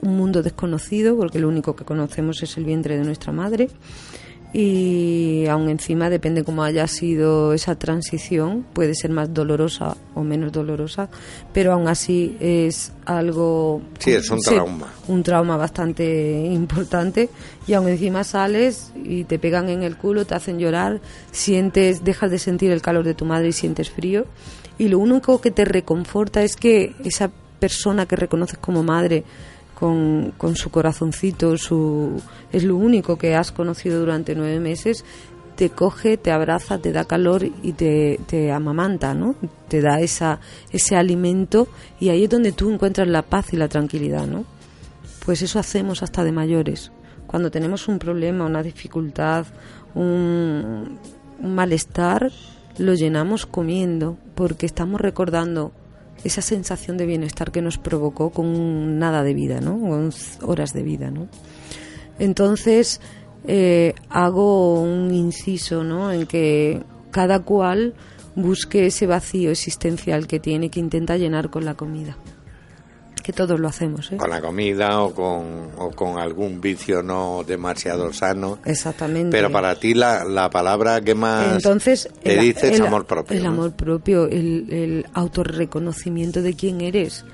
[0.00, 3.68] un mundo desconocido, porque lo único que conocemos es el vientre de nuestra madre,
[4.58, 10.50] y aún encima depende cómo haya sido esa transición, puede ser más dolorosa o menos
[10.50, 11.10] dolorosa,
[11.52, 13.82] pero aún así es algo...
[13.98, 14.94] Sí, es un trauma.
[15.08, 17.28] un trauma bastante importante
[17.66, 22.30] y aún encima sales y te pegan en el culo, te hacen llorar, sientes, dejas
[22.30, 24.24] de sentir el calor de tu madre y sientes frío
[24.78, 29.22] y lo único que te reconforta es que esa persona que reconoces como madre
[29.78, 35.04] con, con su corazoncito, su, es lo único que has conocido durante nueve meses,
[35.54, 39.34] te coge, te abraza, te da calor y te, te amamanta, ¿no?
[39.68, 40.40] Te da esa,
[40.72, 41.68] ese alimento
[42.00, 44.46] y ahí es donde tú encuentras la paz y la tranquilidad, ¿no?
[45.26, 46.90] Pues eso hacemos hasta de mayores.
[47.26, 49.44] Cuando tenemos un problema, una dificultad,
[49.94, 50.98] un,
[51.38, 52.32] un malestar,
[52.78, 55.72] lo llenamos comiendo porque estamos recordando
[56.24, 59.78] esa sensación de bienestar que nos provocó con nada de vida, ¿no?
[59.78, 60.10] Con
[60.42, 61.28] horas de vida, ¿no?
[62.18, 63.00] Entonces,
[63.46, 66.12] eh, hago un inciso, ¿no?
[66.12, 67.94] En que cada cual
[68.34, 72.16] busque ese vacío existencial que tiene que intenta llenar con la comida
[73.26, 74.12] que todos lo hacemos.
[74.12, 74.16] ¿eh?
[74.16, 78.60] Con la comida o con, o con algún vicio no demasiado sano.
[78.64, 79.36] Exactamente.
[79.36, 83.36] Pero para ti la, la palabra que más Entonces, te el, dice es amor propio.
[83.36, 83.48] El ¿no?
[83.48, 87.24] amor propio, el, el autorreconocimiento de quién eres,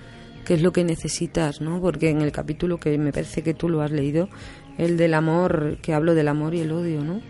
[0.46, 1.78] que es lo que necesitas, ¿no?
[1.82, 4.30] Porque en el capítulo que me parece que tú lo has leído,
[4.78, 7.20] el del amor, que hablo del amor y el odio, ¿no?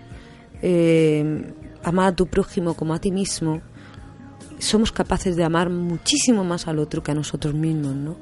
[0.63, 3.61] Eh, amar a tu prójimo como a ti mismo,
[4.61, 8.17] somos capaces de amar muchísimo más al otro que a nosotros mismos, ¿no?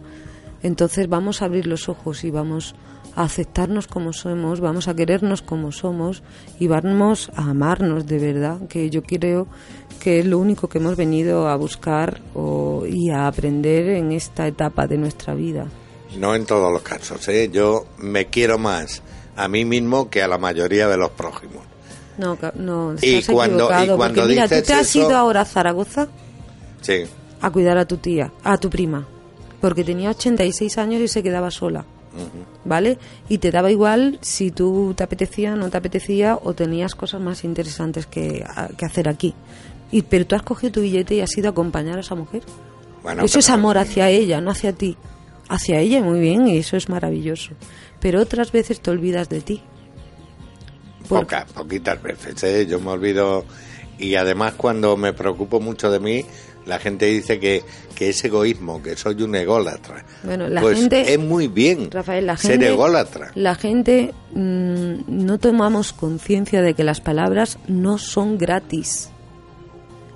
[0.63, 2.75] Entonces vamos a abrir los ojos y vamos
[3.17, 6.23] a aceptarnos como somos, vamos a querernos como somos
[6.61, 9.49] y vamos a amarnos de verdad, que yo creo
[10.01, 14.47] que es lo único que hemos venido a buscar o- y a aprender en esta
[14.47, 15.67] etapa de nuestra vida.
[16.19, 17.51] No en todos los casos, ¿eh?
[17.53, 19.03] Yo me quiero más
[19.37, 21.65] a mí mismo que a la mayoría de los prójimos.
[22.19, 25.41] No, no, Y estás cuando- y equivocado, cuando porque mira, tú te has ido ahora
[25.41, 26.09] a Zaragoza
[26.81, 27.05] Sí.
[27.41, 29.07] a cuidar a tu tía, a tu prima,
[29.61, 31.85] porque tenía 86 años y se quedaba sola.
[32.65, 32.99] ¿Vale?
[33.29, 37.45] Y te daba igual si tú te apetecía, no te apetecía o tenías cosas más
[37.45, 39.33] interesantes que, a- que hacer aquí.
[39.93, 42.43] Y, pero tú has cogido tu billete y has ido a acompañar a esa mujer.
[43.03, 44.97] Bueno, eso es amor hacia ella, no hacia ti.
[45.49, 47.53] Hacia ella, muy bien, y eso es maravilloso.
[48.01, 49.63] Pero otras veces te olvidas de ti.
[51.09, 52.67] Por- Pocas, poquitas veces, ¿eh?
[52.67, 53.45] Yo me olvido.
[53.99, 56.25] Y además, cuando me preocupo mucho de mí,
[56.67, 57.63] la gente dice que,
[58.01, 60.07] que es egoísmo, que soy un ególatra.
[60.23, 63.31] Bueno, la pues gente- es muy bien Rafael, la ser gente, ególatra.
[63.35, 69.11] La gente mm, no tomamos conciencia de que las palabras no son gratis.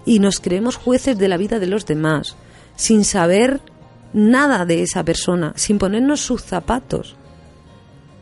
[0.07, 2.37] Y nos creemos jueces de la vida de los demás,
[2.75, 3.61] sin saber
[4.15, 7.17] nada de esa persona, sin ponernos sus zapatos.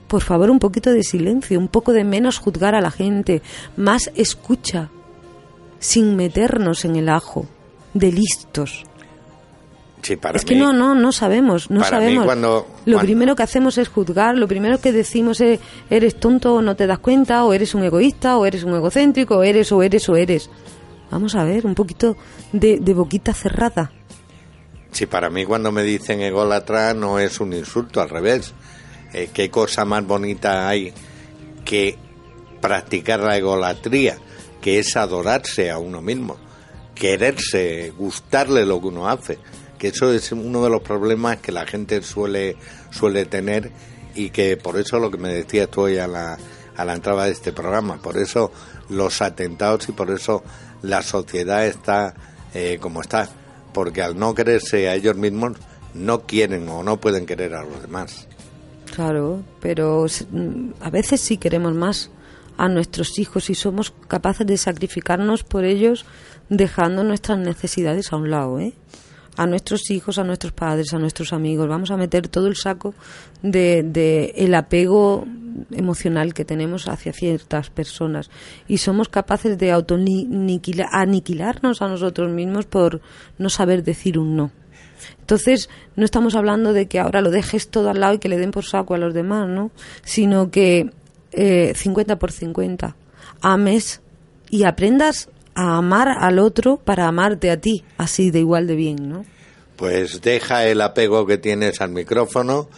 [0.09, 3.43] Por favor, un poquito de silencio, un poco de menos juzgar a la gente,
[3.77, 4.91] más escucha,
[5.79, 7.47] sin meternos en el ajo,
[7.95, 8.87] de listos.
[10.03, 12.25] Sí, para es que no, no, no sabemos, no sabemos.
[12.25, 15.61] cuando- lo cuando- primero que hacemos es juzgar, lo primero que decimos es
[15.91, 19.37] eres tonto o no te das cuenta, o eres un egoísta, o eres un egocéntrico,
[19.39, 20.51] o eres, o eres, o eres.
[21.11, 22.17] Vamos a ver, un poquito
[22.53, 23.93] de, de boquita cerrada.
[24.91, 28.53] Sí, para mí cuando me dicen ególatra no es un insulto, al revés.
[29.13, 30.93] Eh, ¿Qué cosa más bonita hay
[31.65, 31.97] que
[32.61, 34.17] practicar la egolatría?
[34.61, 36.37] Que es adorarse a uno mismo,
[36.95, 39.39] quererse, gustarle lo que uno hace.
[39.83, 42.57] Que eso es uno de los problemas que la gente suele,
[42.93, 43.73] suele tener
[44.15, 46.39] y que por eso lo que me decías tú hoy a la,
[46.77, 48.53] a la entrada de este programa, por eso
[48.89, 50.45] los atentados y por eso
[50.83, 52.15] la sociedad está
[52.55, 53.29] eh, como está,
[53.75, 55.59] porque al no quererse a ellos mismos
[55.95, 58.29] no quieren o no pueden querer a los demás.
[58.95, 60.07] Claro, pero
[60.81, 62.13] a veces sí queremos más
[62.57, 66.07] a nuestros hijos y somos capaces de sacrificarnos por ellos
[66.51, 68.75] dejando nuestras necesidades a un lado, ¿eh?
[69.37, 71.69] A nuestros hijos, a nuestros padres, a nuestros amigos.
[71.69, 72.95] Vamos a meter todo el saco
[73.43, 75.27] de, de el apego
[75.71, 78.31] emocional que tenemos hacia ciertas personas
[78.69, 79.73] y somos capaces de
[80.91, 83.01] aniquilarnos a nosotros mismos por
[83.39, 84.51] no saber decir un no.
[85.21, 88.39] Entonces, no estamos hablando de que ahora lo dejes todo al lado y que le
[88.39, 89.71] den por saco a los demás, ¿no?
[90.05, 90.91] Sino que
[91.33, 92.97] eh, 50 por 50.
[93.41, 94.01] Ames
[94.51, 99.09] y aprendas a amar al otro para amarte a ti, así de igual de bien,
[99.09, 99.25] ¿no?
[99.77, 102.69] Pues deja el apego que tienes al micrófono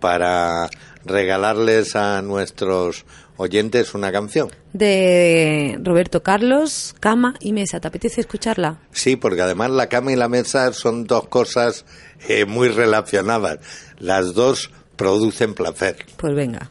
[0.00, 0.68] para
[1.04, 3.04] regalarles a nuestros
[3.36, 4.50] oyentes una canción.
[4.72, 7.80] De Roberto Carlos, Cama y Mesa.
[7.80, 8.78] ¿Te apetece escucharla?
[8.92, 11.84] Sí, porque además la cama y la mesa son dos cosas
[12.28, 13.58] eh, muy relacionadas.
[13.98, 15.96] Las dos producen placer.
[16.16, 16.70] Pues venga.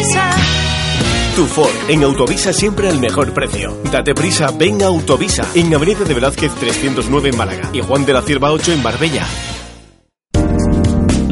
[0.00, 0.30] Autovisa.
[1.36, 3.76] Tu Ford, en Autovisa siempre al mejor precio.
[3.92, 8.14] Date prisa, ven a Autovisa, en Avenida de Velázquez 309 en Málaga y Juan de
[8.14, 9.26] la Cierva 8 en Marbella.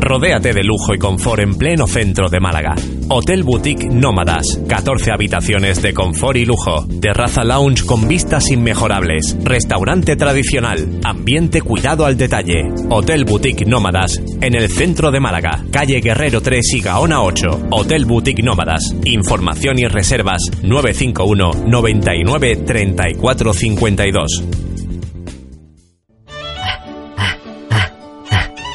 [0.08, 2.74] Rodéate de lujo y confort en pleno centro de Málaga.
[3.10, 10.16] Hotel Boutique Nómadas, 14 habitaciones de confort y lujo, terraza lounge con vistas inmejorables, restaurante
[10.16, 12.72] tradicional, ambiente cuidado al detalle.
[12.88, 17.68] Hotel Boutique Nómadas, en el centro de Málaga, calle Guerrero 3 y Gaona 8.
[17.70, 24.67] Hotel Boutique Nómadas, información y reservas 951 99 34 52.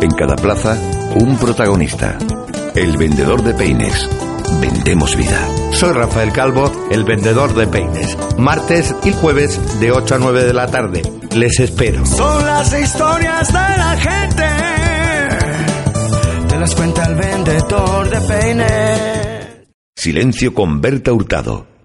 [0.00, 0.78] En cada plaza,
[1.14, 2.18] un protagonista.
[2.74, 4.08] El vendedor de peines.
[4.60, 5.48] Vendemos vida.
[5.72, 8.16] Soy Rafael Calvo, el vendedor de peines.
[8.36, 11.02] Martes y jueves de 8 a 9 de la tarde.
[11.34, 12.04] Les espero.
[12.04, 14.44] Son las historias de la gente.
[16.48, 19.66] Te las cuenta el vendedor de peines.
[19.96, 21.75] Silencio con Berta Hurtado.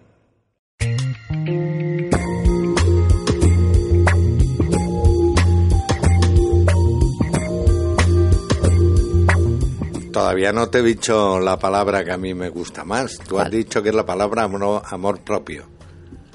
[10.12, 13.18] Todavía no te he dicho la palabra que a mí me gusta más.
[13.20, 15.66] Tú has dicho que es la palabra amor, amor propio.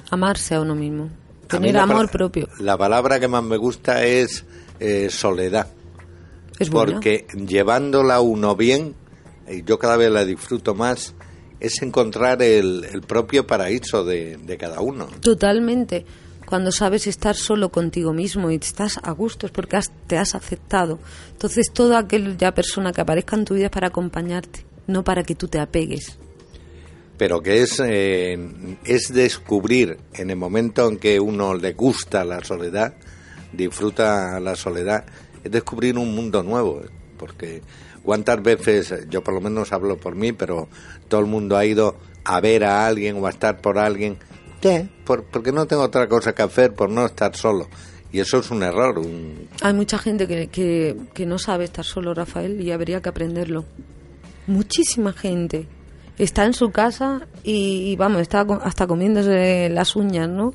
[0.09, 1.09] Amarse a uno mismo.
[1.47, 2.47] Tener amor propio.
[2.59, 4.45] La palabra que más me gusta es
[4.79, 5.67] eh, soledad.
[6.59, 6.93] Es buena.
[6.93, 8.95] porque llevándola uno bien,
[9.47, 11.13] y yo cada vez la disfruto más,
[11.59, 15.07] es encontrar el, el propio paraíso de, de cada uno.
[15.21, 16.05] Totalmente.
[16.47, 20.33] Cuando sabes estar solo contigo mismo y estás a gusto es porque has- te has
[20.33, 20.97] aceptado.
[21.31, 25.35] Entonces, toda aquella persona que aparezca en tu vida es para acompañarte, no para que
[25.35, 26.17] tú te apegues.
[27.17, 28.37] Pero que es, eh,
[28.85, 32.93] es descubrir en el momento en que uno le gusta la soledad,
[33.51, 35.03] disfruta la soledad,
[35.43, 36.81] es descubrir un mundo nuevo.
[37.17, 37.61] Porque
[38.03, 40.69] cuántas veces, yo por lo menos hablo por mí, pero
[41.09, 44.17] todo el mundo ha ido a ver a alguien o a estar por alguien,
[45.05, 47.67] porque no tengo otra cosa que hacer por no estar solo.
[48.11, 48.99] Y eso es un error.
[48.99, 53.09] un- Hay mucha gente que, que, que no sabe estar solo, Rafael, y habría que
[53.09, 53.65] aprenderlo.
[54.47, 55.67] Muchísima gente
[56.17, 60.53] está en su casa y, y, vamos, está hasta comiéndose las uñas, ¿no?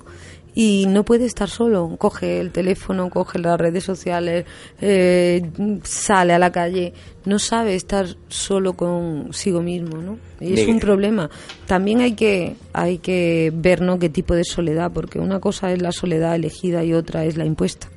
[0.55, 1.97] Y no puede estar solo.
[1.99, 4.45] Coge el teléfono, coge las redes sociales,
[4.81, 5.43] eh,
[5.83, 6.93] sale a la calle.
[7.25, 10.19] No sabe estar solo consigo mismo, ¿no?
[10.41, 11.31] Y es un problema.
[11.67, 15.81] También hay que, hay que ver, ¿no?, qué tipo de soledad, porque una cosa es
[15.81, 17.89] la soledad elegida y otra es la impuesta.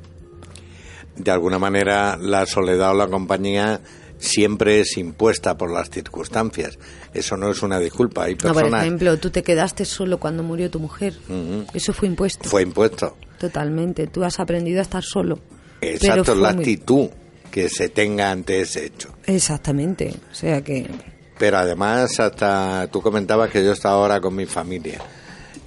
[1.17, 3.79] de alguna manera la soledad o la compañía
[4.17, 6.77] siempre es impuesta por las circunstancias.
[7.13, 8.23] Eso no es una disculpa.
[8.25, 8.81] Hay No, por personas.
[8.83, 11.13] ejemplo, tú te quedaste solo cuando murió tu mujer.
[11.29, 11.65] Ujú.
[11.73, 12.49] Eso fue impuesto.
[12.49, 13.17] Fue impuesto.
[13.39, 14.07] Totalmente.
[14.07, 15.39] Tú has aprendido a estar solo.
[15.81, 17.09] Exacto, es la muy- actitud
[17.51, 19.09] que se tenga ante ese hecho.
[19.25, 20.13] Exactamente.
[20.31, 20.89] O sea que.
[21.37, 24.99] Pero además, hasta tú comentabas que yo estaba ahora con mi familia.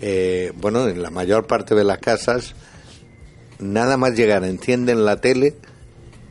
[0.00, 2.54] Eh, bueno, en la mayor parte de las casas,
[3.58, 5.54] nada más llegar, encienden la tele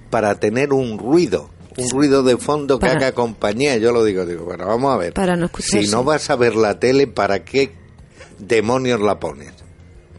[0.09, 3.78] para tener un ruido, un ruido de fondo que haga compañía.
[3.78, 5.14] Yo lo digo, digo, bueno, vamos a ver.
[5.14, 5.84] Para no escucharse.
[5.84, 7.72] Si no vas a ver la tele, ¿para qué
[8.40, 9.54] demonios la pones?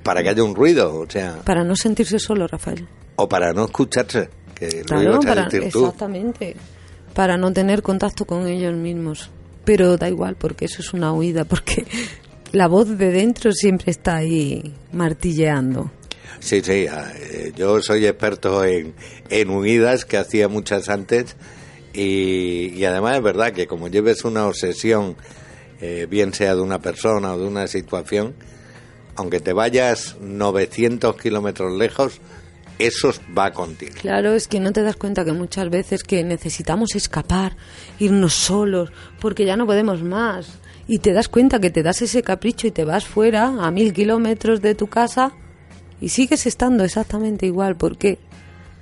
[0.03, 2.87] Para que haya un ruido, o sea, Para no sentirse solo, Rafael.
[3.17, 5.85] o para no escucharse, que lo Claro, ibas a para, decir tú.
[5.85, 6.57] exactamente.
[7.15, 9.31] Para no tener contacto con ellos mismos.
[9.65, 11.85] Pero da igual, porque eso es una huida, porque
[12.53, 15.91] la voz de dentro siempre está ahí martilleando.
[16.41, 18.95] Sí, sí, ah, eh, yo soy experto en,
[19.28, 21.36] en huidas que hacía muchas antes
[21.93, 25.16] y, y además es verdad que como lleves una obsesión,
[25.80, 28.34] eh, bien sea de una persona o de una situación,
[29.16, 32.20] aunque te vayas 900 kilómetros lejos,
[32.78, 33.95] eso va contigo.
[34.01, 37.57] Claro, es que no te das cuenta que muchas veces que necesitamos escapar,
[37.99, 40.61] irnos solos, porque ya no podemos más.
[40.86, 43.93] Y te das cuenta que te das ese capricho y te vas fuera, a mil
[43.93, 45.32] kilómetros de tu casa,
[46.01, 47.76] y sigues estando exactamente igual.
[47.76, 48.18] ¿Por qué?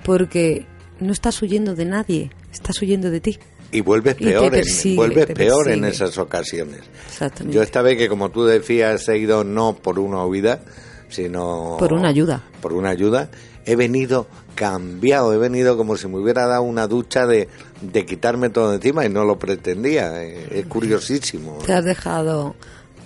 [0.05, 0.67] Porque
[1.01, 3.39] no estás huyendo de nadie, estás huyendo de ti.
[3.73, 6.83] Y vuelves Y peor, en, persigue, vuelves te peor en esas ocasiones.
[7.09, 7.55] Exactamente.
[7.55, 10.61] Yo esta vez que, como tú decías, he ido no por una huida,
[11.09, 11.77] sino...
[11.79, 12.43] Por una ayuda.
[12.61, 13.29] Por una ayuda.
[13.65, 17.49] He venido cambiado, he venido como si me hubiera dado una ducha de,
[17.81, 20.23] de quitarme todo encima y no lo pretendía.
[20.23, 21.59] Es curiosísimo.
[21.67, 22.55] Te has dejado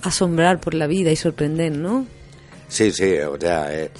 [0.02, 2.06] asombrar por la vida y sorprender, ¿no?
[2.70, 3.90] Sí, sí, o sea, eh,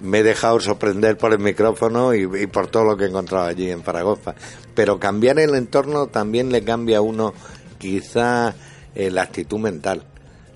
[0.00, 3.44] me he dejado sorprender por el micrófono y, y por todo lo que he encontrado
[3.46, 4.34] allí en Zaragoza.
[4.74, 7.32] Pero cambiar el entorno también le cambia a uno
[7.78, 8.54] quizá
[8.96, 10.02] eh, la actitud mental.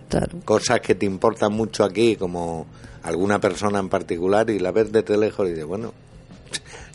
[0.08, 0.40] Claro.
[0.44, 2.66] Cosas que te importan mucho aquí, como
[3.02, 5.92] alguna persona en particular, y la ves desde lejos y dices, bueno,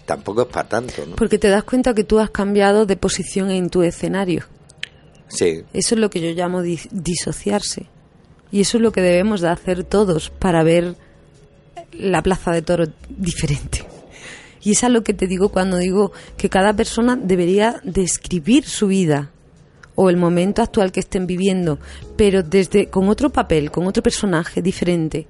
[0.06, 1.16] tampoco es para tanto, ¿no?
[1.16, 4.44] Porque te das cuenta que tú has cambiado de posición en tu escenario.
[5.28, 7.88] Sí, Eso es lo que yo llamo dis- disociarse.
[8.54, 10.96] Y eso es lo que debemos de hacer todos para ver
[11.92, 13.84] la plaza de toros diferente.
[14.62, 18.86] Y es a lo que te digo cuando digo que cada persona debería describir su
[18.86, 19.32] vida
[19.96, 21.80] o el momento actual que estén viviendo,
[22.16, 25.26] pero desde con otro papel, con otro personaje diferente.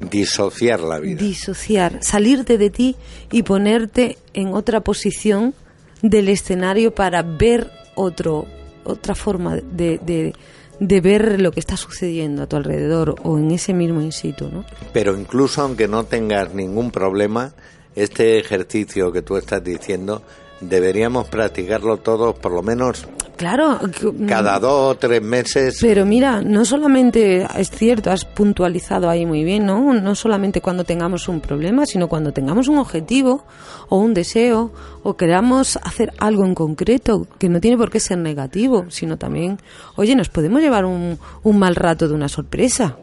[0.00, 1.20] disociar la vida.
[1.20, 2.96] Disociar, salirte de ti
[3.30, 5.52] y ponerte en otra posición
[6.00, 8.46] del escenario para ver otro,
[8.84, 10.32] otra forma de, de,
[10.80, 14.48] de ver lo que está sucediendo a tu alrededor o en ese mismo in situ,
[14.50, 14.64] ¿no?
[14.92, 17.52] Pero incluso aunque no tengas ningún problema,
[17.94, 20.22] este ejercicio que tú estás diciendo,
[20.60, 23.06] deberíamos practicarlo todos por lo menos
[23.40, 23.78] Claro.
[23.80, 25.78] que- cada dos o tres meses.
[25.80, 29.94] Pero mira, no solamente es cierto, has puntualizado ahí muy bien, ¿no?
[29.94, 33.46] No solamente cuando tengamos un problema, sino cuando tengamos un objetivo
[33.88, 34.72] o un deseo
[35.02, 39.58] o queramos hacer algo en concreto, que no tiene por qué ser negativo, sino también,
[39.96, 42.98] oye, nos podemos llevar un, un mal rato de una sorpresa.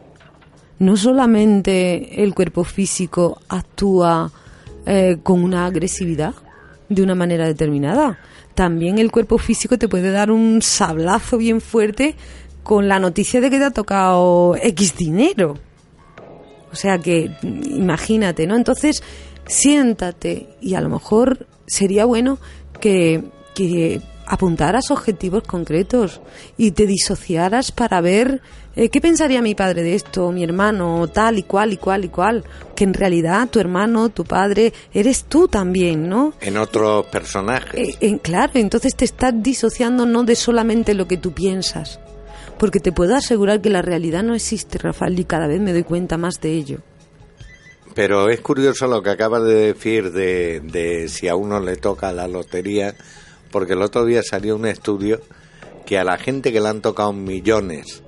[0.78, 4.30] No solamente el cuerpo físico actúa
[4.86, 6.32] eh, con una agresividad
[6.88, 8.18] de una manera determinada.
[8.58, 12.16] También el cuerpo físico te puede dar un sablazo bien fuerte
[12.64, 15.56] con la noticia de que te ha tocado X dinero.
[16.72, 18.56] O sea que imagínate, ¿no?
[18.56, 19.04] Entonces,
[19.46, 22.40] siéntate y a lo mejor sería bueno
[22.80, 23.22] que,
[23.54, 26.20] que apuntaras objetivos concretos
[26.56, 28.42] y te disociaras para ver
[28.78, 32.10] eh, qué pensaría mi padre de esto, mi hermano, tal y cual y cual y
[32.10, 32.44] cual.
[32.76, 36.32] Que en realidad tu hermano, tu padre, eres tú también, ¿no?
[36.40, 37.74] En otros personajes.
[37.74, 41.98] Eh, eh, claro, entonces te estás disociando no de solamente lo que tú piensas.
[42.56, 45.82] Porque te puedo asegurar que la realidad no existe, Rafael, y cada vez me doy
[45.82, 46.78] cuenta más de ello.
[47.96, 52.12] Pero es curioso lo que acabas de decir de, de si a uno le toca
[52.12, 52.94] la lotería,
[53.50, 55.20] porque el otro día salió un estudio
[55.84, 58.04] que a la gente que le han tocado millones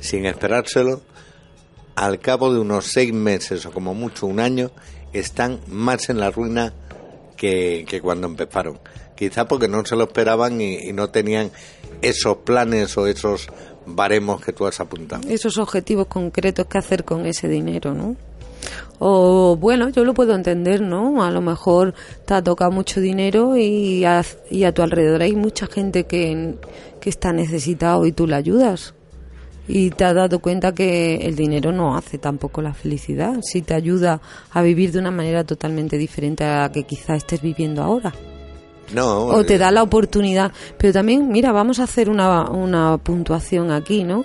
[0.00, 1.02] sin esperárselo,
[1.94, 4.70] al cabo de unos seis meses o como mucho un año,
[5.12, 6.72] están más en la ruina
[7.36, 8.78] que, que cuando empezaron.
[9.16, 11.50] Quizá porque no se lo esperaban y, no tenían
[12.00, 13.48] esos planes o esos
[13.84, 15.28] baremos que tú has apuntado.
[15.28, 18.16] Esos objetivos concretos que hacer con ese dinero, ¿no?
[18.98, 21.22] O bueno, yo lo puedo entender, ¿no?
[21.22, 21.94] A lo mejor
[22.24, 26.54] te ha tocado mucho dinero y a, y a tu alrededor hay mucha gente que,
[27.00, 28.94] que está necesitado y tú le ayudas.
[29.68, 33.74] Y te has dado cuenta que el dinero no hace tampoco la felicidad, si te
[33.74, 38.12] ayuda a vivir de una manera totalmente diferente a la que quizá estés viviendo ahora.
[38.92, 40.52] No, O te da la oportunidad.
[40.76, 44.24] Pero también, mira, vamos a hacer una, una puntuación aquí, ¿no?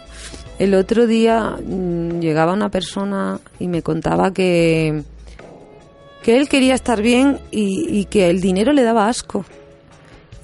[0.57, 5.03] El otro día mm, llegaba una persona y me contaba que,
[6.23, 9.45] que él quería estar bien y, y que el dinero le daba asco.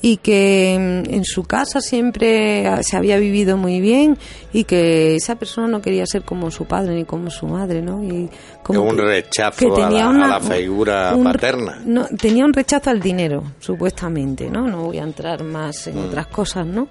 [0.04, 4.18] Y que mm, en su casa siempre ah, se había vivido muy bien
[4.52, 8.04] y que esa persona no quería ser como su padre ni como su madre, ¿no?
[8.04, 8.28] Y
[8.64, 11.80] como un que- rechazo que a, la, una- a la figura un- paterna.
[11.86, 14.68] no, tenía un rechazo al dinero, supuestamente, ¿no?
[14.68, 16.06] No voy a entrar más en Mm.
[16.08, 16.88] otras cosas, ¿no?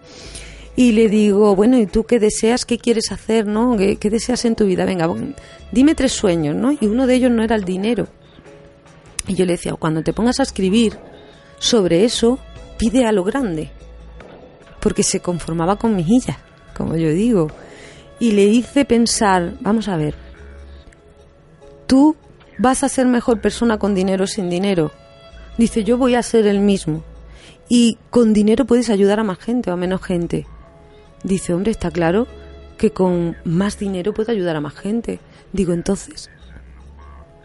[0.77, 2.65] Y le digo, bueno, ¿y tú qué deseas?
[2.65, 3.77] ¿Qué quieres hacer, no?
[3.77, 4.85] ¿Qué, qué deseas en tu vida?
[4.85, 5.11] Venga,
[5.73, 6.71] dime tres sueños, ¿no?
[6.81, 8.07] Y uno de ellos no era el dinero.
[9.27, 10.97] Y yo le decía, cuando te pongas a escribir
[11.59, 12.39] sobre eso,
[12.81, 13.71] pide a lo grande.
[14.81, 16.39] Porque se conformaba con mejillas,
[16.75, 17.49] como yo digo.
[18.19, 20.15] Y le hice pensar, vamos a ver,
[21.87, 22.17] tú
[22.59, 24.91] vas a ser mejor persona con dinero o sin dinero.
[25.59, 27.05] Dice, yo voy a ser el mismo.
[27.69, 30.47] Y con dinero puedes ayudar a más gente o a menos gente.
[31.23, 32.27] Dice, hombre, está claro
[32.79, 35.21] que con más dinero puedo ayudar a más gente.
[35.53, 36.31] Digo, entonces,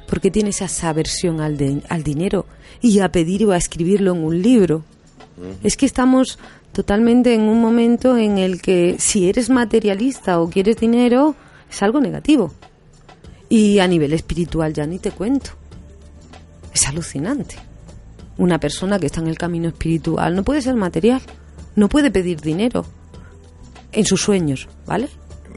[0.07, 2.45] ¿por qué tienes esa aversión al, al dinero
[2.81, 4.86] y a pedir o a escribirlo en un libro?
[5.63, 6.39] Es que estamos
[6.71, 11.36] totalmente en un momento en el que si eres materialista o quieres dinero,
[11.69, 12.53] es algo negativo.
[13.49, 15.51] Y a nivel espiritual ya ni te cuento.
[16.73, 17.55] Es alucinante.
[18.38, 21.21] Una persona que está en el camino espiritual no puede ser material,
[21.75, 22.86] no puede pedir dinero
[23.91, 25.07] en sus sueños, ¿vale?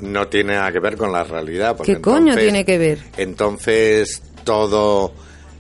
[0.01, 1.77] No tiene nada que ver con la realidad.
[1.77, 3.01] porque ¿Qué coño tiene que ver?
[3.17, 5.13] Entonces, todo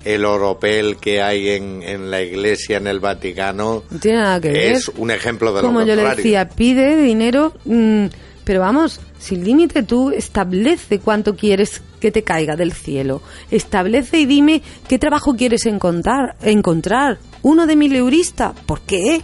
[0.04, 4.50] el oropel que hay en, en la iglesia, en el Vaticano, No tiene nada que
[4.50, 4.72] ver.
[4.72, 6.16] es un ejemplo de Como lo yo le contrario.
[6.24, 8.06] decía, pide dinero, mm,
[8.44, 13.20] Pero vamos, sin límite tú establece cuánto quieres que te caiga del cielo.
[13.50, 16.36] Establece y dime qué trabajo quieres encontrar.
[16.42, 17.18] encontrar.
[17.42, 18.54] ¿Uno de mil eurista?
[18.66, 19.20] ¿Por qué?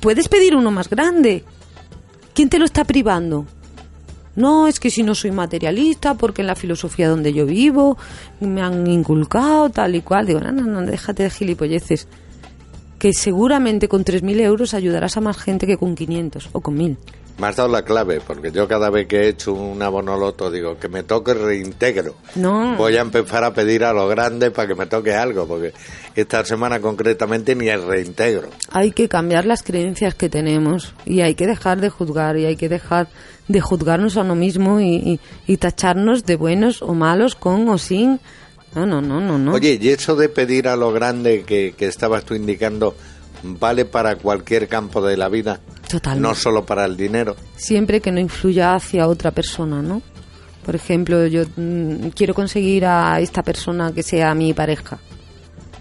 [0.00, 1.44] Puedes pedir uno más grande.
[2.34, 3.46] ¿Quién te lo está privando?
[4.36, 7.96] No, es que si no soy materialista, porque en la filosofía donde yo vivo
[8.40, 10.26] me han inculcado tal y cual.
[10.26, 12.08] Digo, no, no, no, déjate de gilipolleces.
[12.98, 16.96] Que seguramente con 3.000 euros ayudarás a más gente que con 500 o con 1.000.
[17.36, 20.78] Me has dado la clave, porque yo cada vez que he hecho un abonoloto digo
[20.78, 22.14] que me toque reintegro.
[22.36, 22.76] No.
[22.76, 25.72] Voy a empezar a pedir a los grandes para que me toque algo, porque
[26.14, 28.50] esta semana concretamente ni el reintegro.
[28.70, 32.54] Hay que cambiar las creencias que tenemos y hay que dejar de juzgar y hay
[32.54, 33.08] que dejar
[33.48, 37.78] de juzgarnos a uno mismo y, y- y tacharnos de buenos o malos con o
[37.78, 38.20] sin.
[38.74, 39.52] No, no, no, no, no.
[39.52, 42.96] Oye, y eso de pedir a lo grande que, que estabas tú indicando,
[43.42, 45.60] ¿vale para cualquier campo de la vida?
[45.88, 46.28] Totalmente.
[46.28, 47.36] No solo para el dinero.
[47.56, 50.02] siempre que no influya hacia otra persona, ¿no?
[50.64, 54.98] Por ejemplo, yo mm, quiero conseguir a esta persona que sea mi pareja.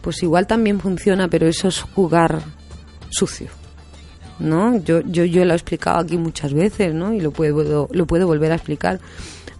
[0.01, 2.41] Pues igual también funciona, pero eso es jugar
[3.09, 3.47] sucio.
[4.39, 4.77] ¿No?
[4.83, 7.13] Yo, yo, yo lo he explicado aquí muchas veces, ¿no?
[7.13, 8.99] Y lo puedo, lo puedo volver a explicar.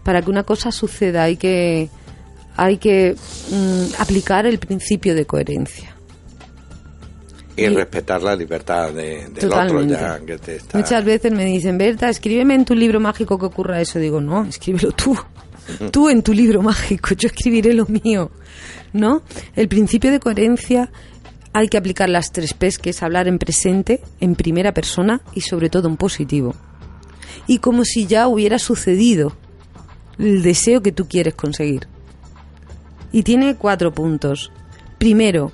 [0.04, 1.90] Para que una cosa suceda hay que,
[2.58, 3.16] hay que
[3.52, 5.96] mm, aplicar el principio de coherencia.
[7.56, 9.94] Y, Y- respetar la libertad de- del Totalmente.
[9.94, 10.78] otro ya que te está...
[10.78, 14.00] Muchas veces me dicen, Berta, escríbeme en tu libro mágico que ocurra eso.
[14.00, 15.16] Digo, no, escríbelo tú.
[15.92, 18.32] Tú en tu libro mágico, yo escribiré lo mío.
[18.92, 19.22] ¿No?
[19.56, 20.92] El principio de coherencia
[21.54, 25.42] hay que aplicar las tres P's, que es hablar en presente, en primera persona y
[25.42, 26.56] sobre todo en positivo.
[27.46, 29.34] Y como si ya hubiera sucedido
[30.18, 31.88] el deseo que tú quieres conseguir.
[33.12, 34.52] Y tiene cuatro puntos.
[34.98, 35.52] Primero,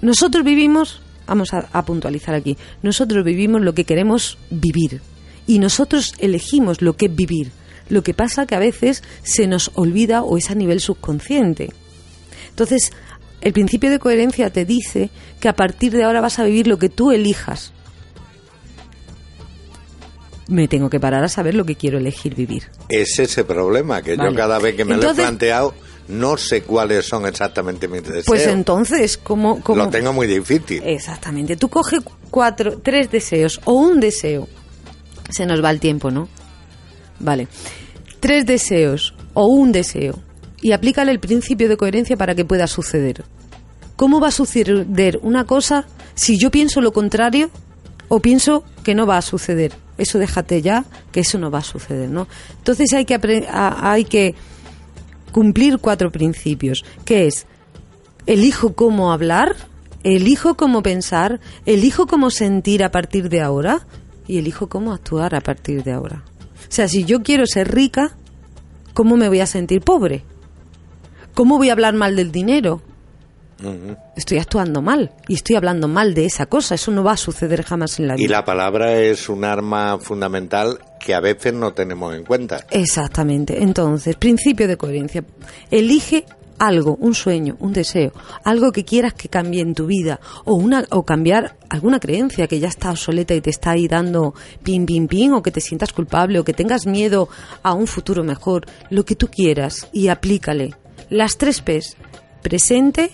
[0.00, 5.00] nosotros vivimos, vamos a, a puntualizar aquí, nosotros vivimos lo que queremos vivir
[5.46, 7.52] y nosotros elegimos lo que es vivir.
[7.88, 11.70] Lo que pasa que a veces se nos olvida o es a nivel subconsciente.
[12.48, 12.92] Entonces,
[13.42, 16.78] el principio de coherencia te dice que a partir de ahora vas a vivir lo
[16.78, 17.72] que tú elijas.
[20.48, 22.64] Me tengo que parar a saber lo que quiero elegir vivir.
[22.88, 24.30] Es ese problema, que Vale.
[24.30, 25.74] yo cada vez que me lo he planteado
[26.08, 28.26] no sé cuáles son exactamente mis deseos.
[28.26, 30.82] Pues entonces, ¿cómo, cómo Lo tengo muy difícil.
[30.84, 31.56] Exactamente.
[31.56, 34.48] Tú coges cuatro, tres deseos o un deseo.
[35.30, 36.28] Se nos va el tiempo, ¿no?
[37.18, 37.48] Vale.
[38.20, 40.18] Tres deseos o un deseo.
[40.62, 43.24] Y aplícale el principio de coherencia para que pueda suceder.
[43.96, 47.50] ¿Cómo va a suceder una cosa si yo pienso lo contrario
[48.08, 49.72] o pienso que no va a suceder?
[49.98, 52.26] Eso déjate ya, que eso no va a suceder, ¿no?
[52.58, 54.34] Entonces hay que, hay que
[55.32, 57.46] cumplir cuatro principios, que es
[58.26, 59.56] elijo cómo hablar,
[60.04, 63.86] elijo cómo pensar, elijo cómo sentir a partir de ahora
[64.26, 66.24] y elijo cómo actuar a partir de ahora.
[66.68, 68.16] O sea, si yo quiero ser rica,
[68.94, 70.24] ¿cómo me voy a sentir pobre?
[71.34, 72.82] ¿Cómo voy a hablar mal del dinero?
[74.16, 76.74] Estoy actuando mal y estoy hablando mal de esa cosa.
[76.74, 78.24] Eso no va a suceder jamás en la vida.
[78.24, 82.66] Y la palabra es un arma fundamental que a veces no tenemos en cuenta.
[82.70, 83.62] Exactamente.
[83.62, 85.24] Entonces, principio de coherencia.
[85.70, 86.24] Elige
[86.58, 88.12] algo, un sueño, un deseo,
[88.44, 92.60] algo que quieras que cambie en tu vida o una o cambiar alguna creencia que
[92.60, 95.92] ya está obsoleta y te está ahí dando pin pin pin o que te sientas
[95.92, 97.28] culpable o que tengas miedo
[97.62, 100.74] a un futuro mejor, lo que tú quieras y aplícale.
[101.12, 101.98] Las tres P's,
[102.40, 103.10] presente,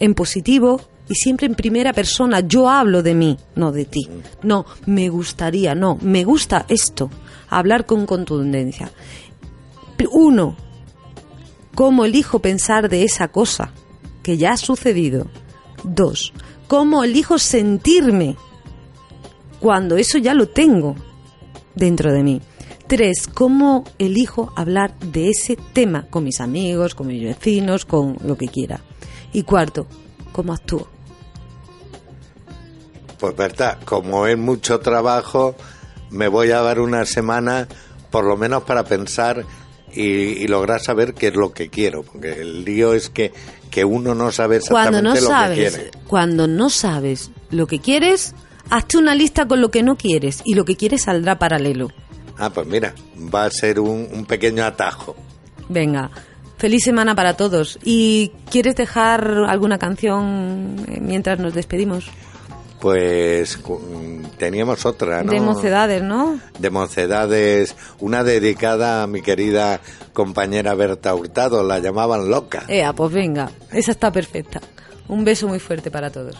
[0.00, 2.40] en positivo y siempre en primera persona.
[2.40, 4.08] Yo hablo de mí, no de ti.
[4.42, 7.08] No, me gustaría, no, me gusta esto.
[7.48, 8.90] Hablar con contundencia.
[10.10, 10.56] Uno,
[11.76, 13.70] cómo elijo pensar de esa cosa
[14.24, 15.28] que ya ha sucedido.
[15.84, 16.32] Dos,
[16.66, 18.34] cómo elijo sentirme
[19.60, 20.96] cuando eso ya lo tengo
[21.76, 22.42] dentro de mí.
[22.86, 28.36] Tres, cómo elijo hablar de ese tema con mis amigos, con mis vecinos, con lo
[28.36, 28.80] que quiera.
[29.32, 29.88] Y cuarto,
[30.32, 30.88] cómo actúo.
[33.18, 35.56] Pues verdad, como es mucho trabajo,
[36.10, 37.66] me voy a dar una semana
[38.10, 39.44] por lo menos para pensar
[39.92, 43.32] y, y lograr saber qué es lo que quiero, porque el lío es que,
[43.70, 45.90] que uno no sabe Cuando exactamente no lo que quiere.
[46.06, 48.34] cuando no sabes lo que quieres,
[48.70, 51.88] hazte una lista con lo que no quieres y lo que quieres saldrá paralelo.
[52.38, 52.94] Ah, pues mira,
[53.34, 55.16] va a ser un, un pequeño atajo.
[55.68, 56.10] Venga,
[56.58, 57.78] feliz semana para todos.
[57.82, 62.06] ¿Y quieres dejar alguna canción eh, mientras nos despedimos?
[62.80, 63.58] Pues
[64.36, 65.32] teníamos otra, ¿no?
[65.32, 66.38] De mocedades, ¿no?
[66.58, 69.80] de mocedades, una dedicada a mi querida
[70.12, 72.64] compañera Berta Hurtado, la llamaban loca.
[72.68, 74.60] Ea, pues venga, esa está perfecta.
[75.08, 76.36] Un beso muy fuerte para todos.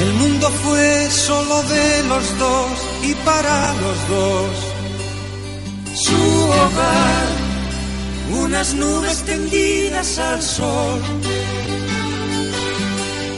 [0.00, 2.70] El mundo fue solo de los dos
[3.02, 4.50] y para los dos.
[5.94, 6.22] Su
[6.60, 7.26] hogar,
[8.44, 11.00] unas nubes tendidas al sol.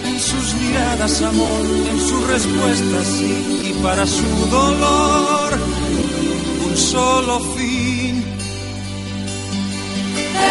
[0.05, 5.59] En sus miradas amor, en sus respuestas sí, y para su dolor
[6.67, 8.23] un solo fin.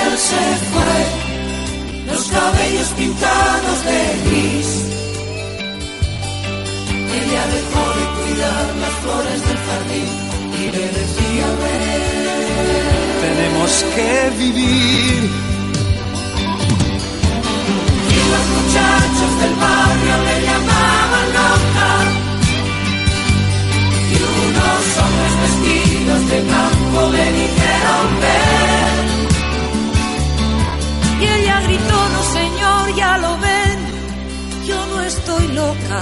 [0.01, 5.08] Él se fue, los cabellos pintados de gris.
[7.11, 10.09] Ella dejó de cuidar las flores del jardín
[10.61, 11.47] y le decía,
[13.21, 15.21] tenemos que vivir.
[18.15, 21.89] Y los muchachos del barrio le llamaban loca.
[24.13, 29.07] Y unos hombres vestidos de blanco le dijeron, ven.
[31.21, 33.79] Y ella gritó, no señor, ya lo ven,
[34.67, 36.01] yo no estoy loca.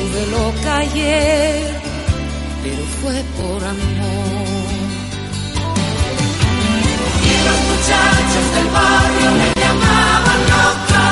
[0.00, 1.60] Estuve loca ayer,
[2.62, 4.50] pero fue por amor.
[7.22, 11.04] Y los muchachos del barrio le llamaban loca.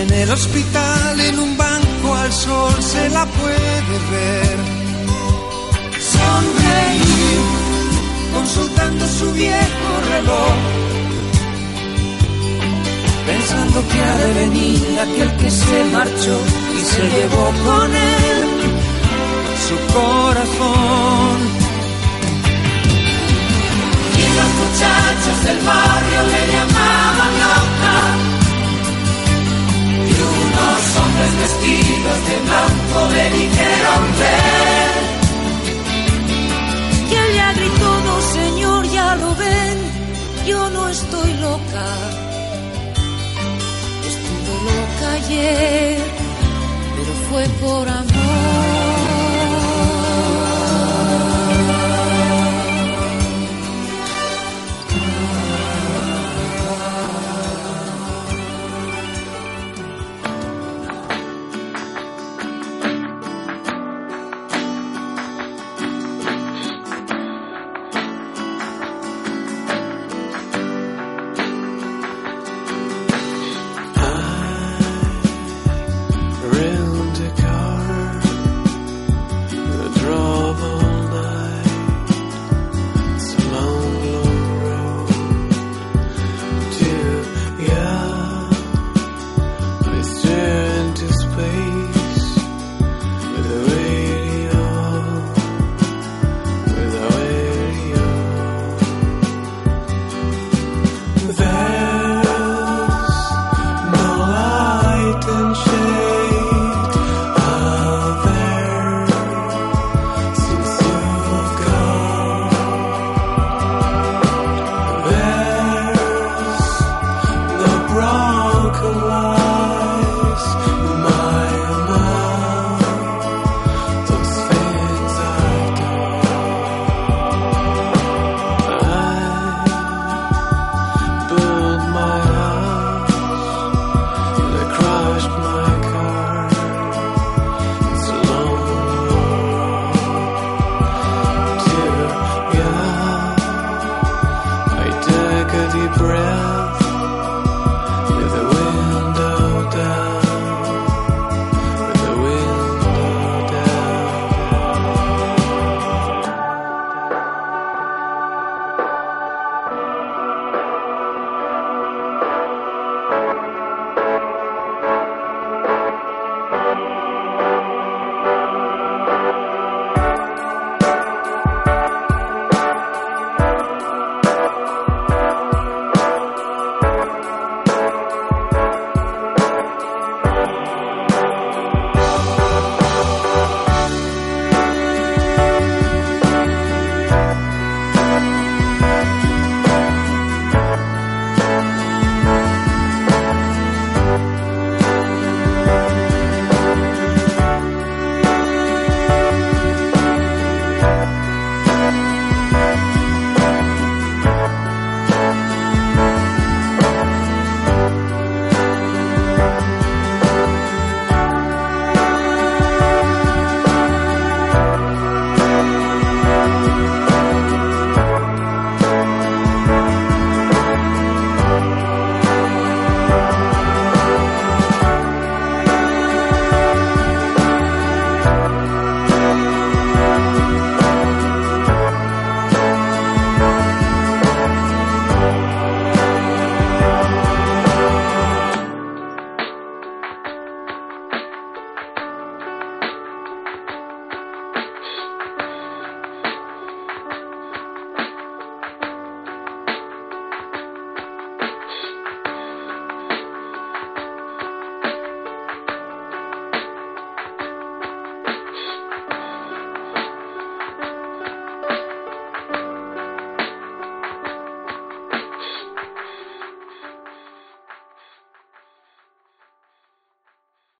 [0.00, 0.91] En el hospital,
[2.44, 4.56] sol se la puede ver.
[6.14, 7.40] Sonreír,
[8.34, 10.56] consultando su viejo reloj.
[13.30, 16.36] Pensando que ha de venir aquel que se marchó
[16.78, 17.88] y se llevó con
[18.20, 18.48] él
[19.66, 21.36] su corazón.
[24.22, 28.31] Y los muchachos del barrio le llamaban loca.
[30.82, 34.90] Unos hombres vestidos de blanco le dijeron ver.
[37.08, 39.78] Y ella gritó, no señor, ya lo ven,
[40.46, 41.86] yo no estoy loca.
[44.10, 45.98] Estuve loca ayer,
[46.96, 48.11] pero fue por amor.